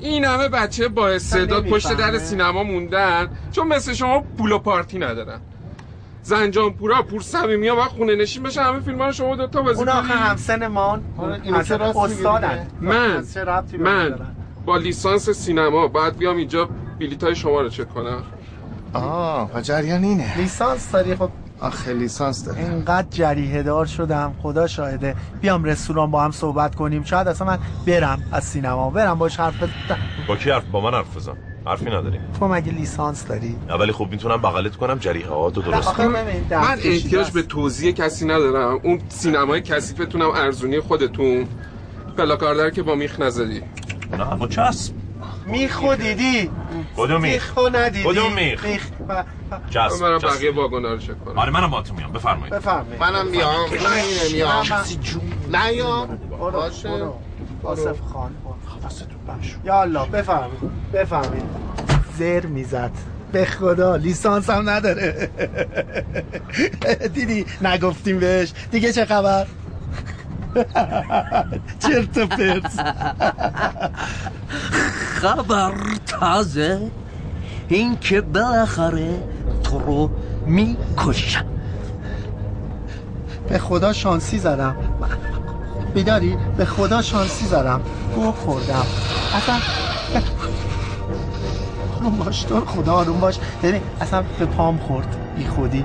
[0.00, 2.18] این همه بچه با استعداد پشت در.
[2.18, 5.40] سینما موندن چون مثل شما پول و پارتی ندارن.
[6.22, 9.78] زنجان پورا پور صمیمی و خونه نشین بشه همه فیلم ها رو شما دوتا بازی
[9.78, 10.14] اون آخه.
[10.14, 11.02] همسن مان
[11.44, 12.66] میگه استادن.
[12.80, 13.24] من
[13.78, 14.14] من؟
[14.64, 16.68] با لیسانس سینما باید بیام اینجا
[17.00, 18.22] بلیط های شما رو چک کنم.
[18.92, 20.36] آه و جریان اینه.
[20.38, 21.30] لیسانس داری؟ خب
[21.64, 22.58] آخه لیسانس داره.
[22.58, 25.16] اینقدر جریه دار شدم خدا شاهده.
[25.40, 27.04] بیام رستوران با هم صحبت کنیم.
[27.04, 28.90] شاید اصلا من برم از سینما.
[28.90, 29.98] برم باش حرف بزنم
[30.28, 31.36] با کی حرف با من حرف بزن.
[31.66, 32.18] حرفی نداری.
[32.40, 36.26] تو مگه لیسانس داری؟ ولی خب می‌تونم بغلت کنم جریحه ها تو درست کنم من
[36.84, 37.30] احتیاج.
[37.30, 38.80] به توضیح کسی ندارم.
[38.82, 41.46] اون سینمای کثیفتونم ارزونی خودتون.
[42.18, 43.62] پلاکاردر که با میخ نزدی.
[44.18, 44.92] نه با چسب.
[45.46, 46.50] میخو دیدی؟
[46.96, 48.08] کدوم میخ؟ میخو ندیدی.
[48.08, 48.90] کدوم میخ؟ میخ
[49.70, 50.18] چسب من.
[50.18, 51.38] بقیه واگونا رو چک کنم.
[51.38, 52.12] آره منم با تو میام.
[52.12, 52.54] بفرمایید.
[52.54, 53.00] بفرمایید.
[53.00, 53.70] منم میام.
[54.32, 54.64] میام
[55.50, 56.06] نه یا
[56.40, 56.88] برو باشه.
[57.62, 58.36] آصف خان
[59.64, 60.92] یا الله بفرمایید.
[60.92, 61.44] بفرمایید.
[62.18, 62.90] زر می‌زد.
[63.32, 65.30] به خدا لیسانس هم نداره.
[67.14, 68.52] دیدی نگفتیم بهش.
[68.70, 69.46] دیگه چه خبر؟
[71.82, 72.94] چرت و پرت.
[75.20, 75.72] خبر
[76.06, 76.90] تازه
[77.68, 79.22] این که بالاخره
[79.74, 80.10] تو رو
[80.46, 81.44] می‌کشم.
[83.48, 84.76] به خدا شانسی زدم.
[85.94, 87.80] بیداری به خدا شانسی زدم.
[88.14, 88.86] گوه خوردم.
[89.34, 89.60] اصلا
[92.00, 93.38] آروم باش تو خدا آروم باش.
[93.62, 95.84] ببین اصلا به پام خورد بی خودی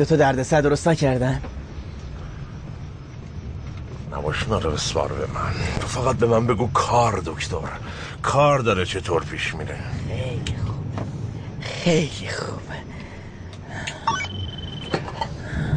[0.00, 1.42] دوتا دردسر درست نکردن.
[4.12, 5.52] نباش رو بسپار به من.
[5.80, 7.56] تو فقط به من بگو کار دکتر.
[8.22, 9.76] کار داره چطور پیش میره.
[10.08, 11.04] خیلی خوبه
[11.60, 12.74] خیلی خوبه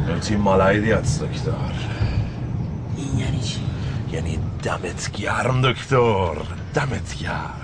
[0.08, 1.52] انتی مالایدی هست دکتر.
[2.96, 3.60] این یعنی چی؟
[4.12, 6.34] یعنی دمت گرم دکتر.
[6.74, 7.63] دمت گرم.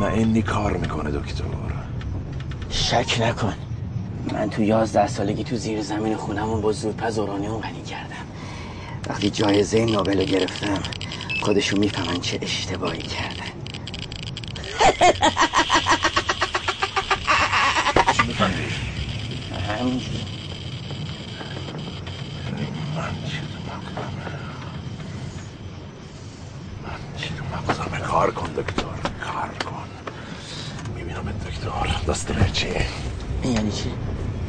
[0.00, 1.44] مطمئنی کار می‌کنه دکتر.
[2.70, 3.54] شک نکن.
[4.32, 8.24] من تو یازده سالگی تو زیر زمین خونمون با زورپز اورانیوم غنی کردم.
[9.08, 10.82] وقتی جایزه نوبل رو گرفتم
[11.42, 13.39] خودشون می‌فهمن چه اشتباهی کردن
[32.20, 32.66] دکتر دست داره چی
[33.42, 33.90] این یعنی چی؟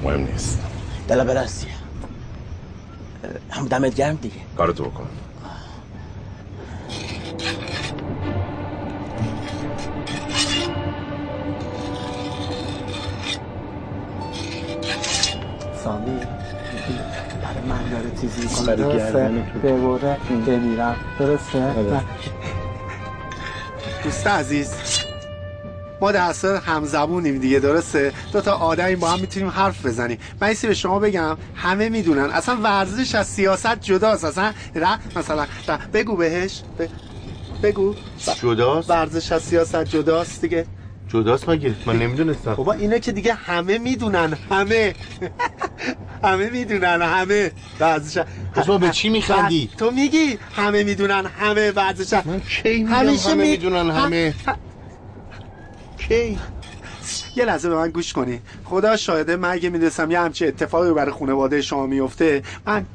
[0.03, 0.59] مهم نیست.
[1.07, 1.67] دلا براستی
[3.49, 4.35] هم دمت گرم دیگه.
[4.57, 5.07] کارتو بکن.
[15.83, 16.19] سامی
[17.41, 18.75] برای من داره چیزی می‌کنه.
[18.75, 19.29] درسته؟
[19.63, 20.17] ببره
[20.47, 22.03] بمیرم درسته؟ نه.
[24.03, 24.73] دوست عزیز.
[26.01, 30.17] ما در اصل همزبونیم دیگه درسته؟ دو تا آدمی با هم می‌تونیم حرف بزنیم.
[30.41, 32.29] من به شما بگم همه می‌دونن.
[32.29, 34.23] اصلا ورزش از سیاست جداست.
[34.23, 34.95] اصلا ر...
[35.15, 35.77] مثلا ر...
[35.93, 36.61] بگو بهش.
[36.79, 36.85] ب...
[37.63, 37.95] بگو.
[38.41, 40.65] جداست؟ ورزش از سیاست جداست دیگه.
[41.07, 42.55] جداست مگه؟ من نمی‌دونستم.
[42.55, 44.37] بابا اینه که دیگه همه می‌دونن.
[44.49, 44.95] همه.
[46.23, 47.01] همه می‌دونن.
[47.01, 48.23] همه ورزش.
[48.65, 51.25] تو به چی میخندی؟ تو میگی همه می‌دونن.
[51.25, 52.13] همه ورزش.
[52.13, 54.33] من کی میگم همه می- می‌دونن همه؟
[56.11, 56.39] کی
[57.35, 58.41] یه لحظه به من گوش کنی.
[58.63, 62.85] خدا شاهده من اگه می‌دونستم یه همچین اتفاقی برای خانواده شما میفته من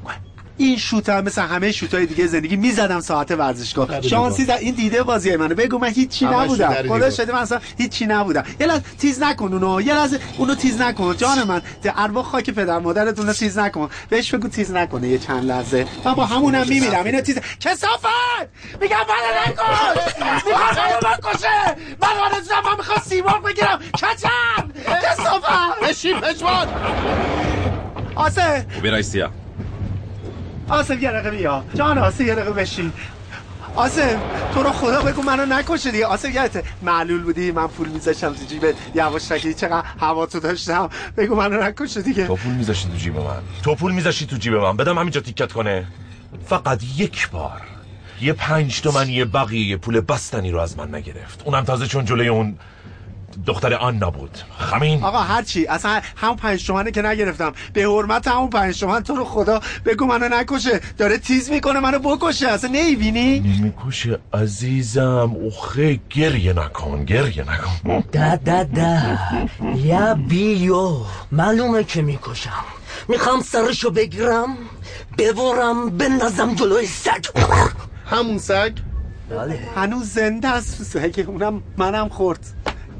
[0.57, 4.01] این شوت هم مثل همه شوت های دیگه زندگی می‌زدم ساعت ورزشگاه.
[4.01, 6.73] شانسی در این دیده بازی منو بگو من هیچی نبودم.
[6.73, 8.43] خدا شده من اصلا هیچی نبودم.
[8.59, 9.81] یه لحظه تیز نکن اونو.
[9.81, 11.17] یه لحظه اونو تیز نکن.
[11.17, 11.61] جان من
[11.95, 13.89] ارواح خاک پدر مادرت اونو تیز نکن.
[14.09, 15.87] بهش بگو تیز نکنه یه چند لحظه.
[16.05, 17.05] من با همونم میمیرم.
[17.05, 18.07] اینو تیز کسافت!
[18.81, 19.63] میگم من نکن
[20.45, 21.75] می‌خوام منو بکشه!
[22.01, 22.09] من
[22.65, 23.79] من می‌خوام سیمرغ بگیرم.
[23.93, 24.71] کچم!
[25.03, 25.79] کسافت!
[25.89, 26.67] بشین پشمان!
[28.15, 28.65] آسه!
[28.75, 29.31] خوبی رئیسیا
[30.69, 32.93] آسف یه رقه بیا جان آسف یه رقه بشین.
[33.75, 34.15] آسف
[34.53, 36.05] تو رو خدا بگو منو نکشه دیگه.
[36.05, 38.75] آسف یادت معلول بودی؟ من پول میذاشتم تو جیبت.
[38.95, 40.89] یواشکی چقدر هوا تو داشتم.
[41.17, 42.27] بگو منو نکشه دیگه.
[42.27, 43.41] تو پول میذاشتی تو جیب من.
[43.63, 44.77] تو پول میذاشتی تو جیب من.
[44.77, 45.87] بدم همینجا تیکت کنه.
[46.45, 47.61] فقط یک بار.
[48.21, 51.41] یه پنج تومنی بقیه پول بستنی رو از من نگرفت.
[51.45, 52.57] اونم تازه چون جلوی اون
[53.45, 54.37] دختر آن نبود.
[54.57, 55.03] خمین.
[55.03, 57.53] آقا هرچی اصلا همون پنج تومنه که نگرفتم.
[57.73, 60.79] به حرمت همون پنج تومن تو رو خدا بگو منو نکشه.
[60.97, 62.47] داره تیز می‌کنه منو بکشه.
[62.47, 65.31] اصلا نیبینی نمی‌کشه عزیزم.
[65.35, 68.03] اوخه گریه نکن گریه نکن.
[68.11, 69.19] ده ده ده.
[69.75, 70.97] یا بیو.
[71.31, 72.65] معلومه که می‌کشم.
[73.07, 74.57] می‌خوام سرشو بگیرم
[75.17, 77.25] ببرم بندازم جلوی سگ.
[78.05, 78.71] همون سگ؟
[79.29, 79.59] بله.
[79.75, 80.83] هنوز زنده است.
[80.83, 82.39] سگ اونم منم خورد.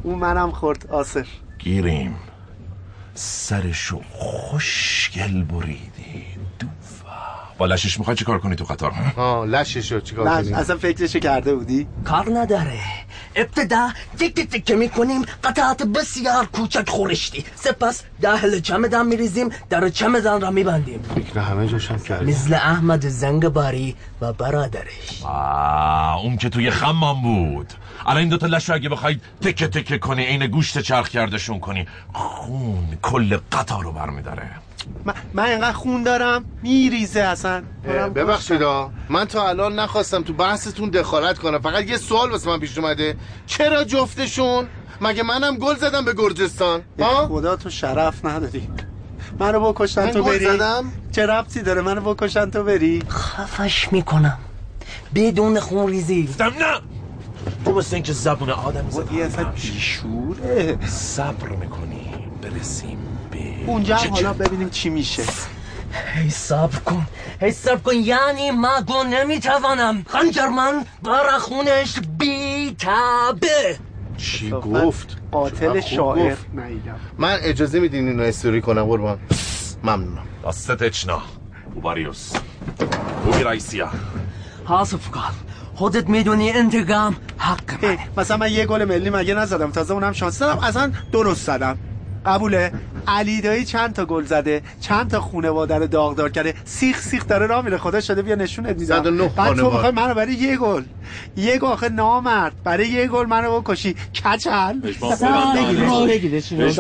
[0.08, 1.28] اون منم خورد آسر
[1.60, 2.16] گیریم.
[3.14, 6.26] سرشو خوشگل بریدی
[6.60, 7.14] دوفا.
[7.58, 11.88] با لشش می‌خوای چیکار کنی تو قطار ها لششو چیکار کنی؟ اصلا فکرشو کرده بودی؟
[12.06, 12.80] کار نداره.
[13.36, 13.90] ابتدا
[14.20, 17.46] تک تک می‌کنیم قطعات بسیار کوچک خورشتی.
[17.56, 21.02] سپس داخل چمدان میریزیم در چمدان را میبندیم.
[21.16, 25.24] فکر همه جاشم کردیم مثل احمد زنگباری و برادرش.
[26.24, 27.74] اون که توی خمام بود.
[28.08, 31.88] الان این دوتا لش رو اگه بخوای تکه تکه کنی عین گوشت چرخ کردشون کنی.
[32.14, 34.52] خون کل قطار رو برمیداره.
[35.06, 37.64] من, من اینقدر خون دارم میریزه اصلا.
[38.16, 38.62] ببخشید
[39.10, 41.60] من تا الان نخواستم تو بحثتون دخالت کنم.
[41.60, 43.18] فقط یه سوال واسه من پیش اومده.
[43.48, 44.68] چرا جفتشون؟
[45.02, 48.70] مگه منم گل زدم به گرجستان؟ ها خدا تو شرف نداری.
[49.40, 50.46] منو بکشن تو بری.
[50.46, 54.38] زدم؟ چه ربطی داره منو بکشن تو بری؟ خفش می‌کنم.
[55.16, 56.30] بدون خون ریزی.
[56.40, 56.97] نه!
[57.66, 60.78] تو مثل اینکه زبون آدم زبون اصلا بیشوره.
[60.88, 62.14] صبر می‌کنی.
[62.42, 62.98] برسیم
[63.32, 65.24] به اونجا هم حالا ببینیم چی میشه.
[66.14, 67.06] هی صبر کن.
[67.42, 67.96] هی صبر کن.
[67.96, 70.06] یعنی مگو نمی‌توانم.
[70.08, 73.78] خنجر من برخونش بی تابه
[74.18, 76.36] چی گفت؟ قاتل شاعر
[77.18, 79.20] من اجازه میدین اینو استوری کنم قربان؟
[79.84, 80.24] ممنونم.
[80.48, 81.22] دستت اچنا
[81.76, 82.34] اوباریوس.
[83.24, 83.90] خوبی رئیسیا.
[84.66, 85.22] حاصف کن.
[85.76, 88.00] خودت می‌دونی انتقام حق منه.
[88.18, 91.78] مثلا من یه گل ملی مگه نزدم؟ تازه اونم شانس دادم اصلا درست زدم.
[92.26, 92.72] قبوله.
[93.08, 96.54] علی دایی چند تا گل زده چند تا خونواده رو داغدار کرده.
[96.66, 97.78] سیخ سیخ داره راه میره.
[97.78, 99.28] خدا شده بیا نشونت میدم.
[99.28, 100.84] بعد تو می‌خوای منو برای یه گل.
[101.38, 102.54] یه گل آخه نامرد.
[102.64, 103.96] برای یه گل منو بکشی.
[104.26, 104.80] کچل.
[106.08, 106.80] بگیرش بگیرش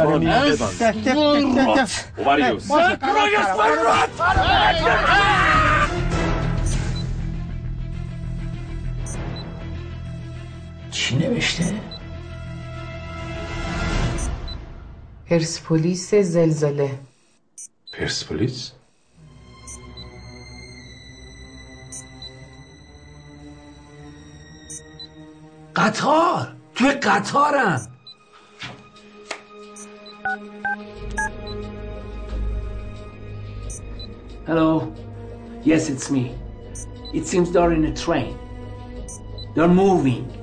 [10.96, 11.80] چی نوشته؟
[15.26, 16.98] پرسپولیس زلزله
[17.92, 18.72] پرسپولیس؟
[25.74, 27.88] قطار توی قطارم
[34.46, 34.92] Hello.
[35.62, 36.34] Yes, it's me.
[37.14, 38.36] It seems they're in a train.
[39.54, 40.35] They're moving.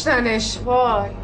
[0.00, 1.19] کشتنش وای.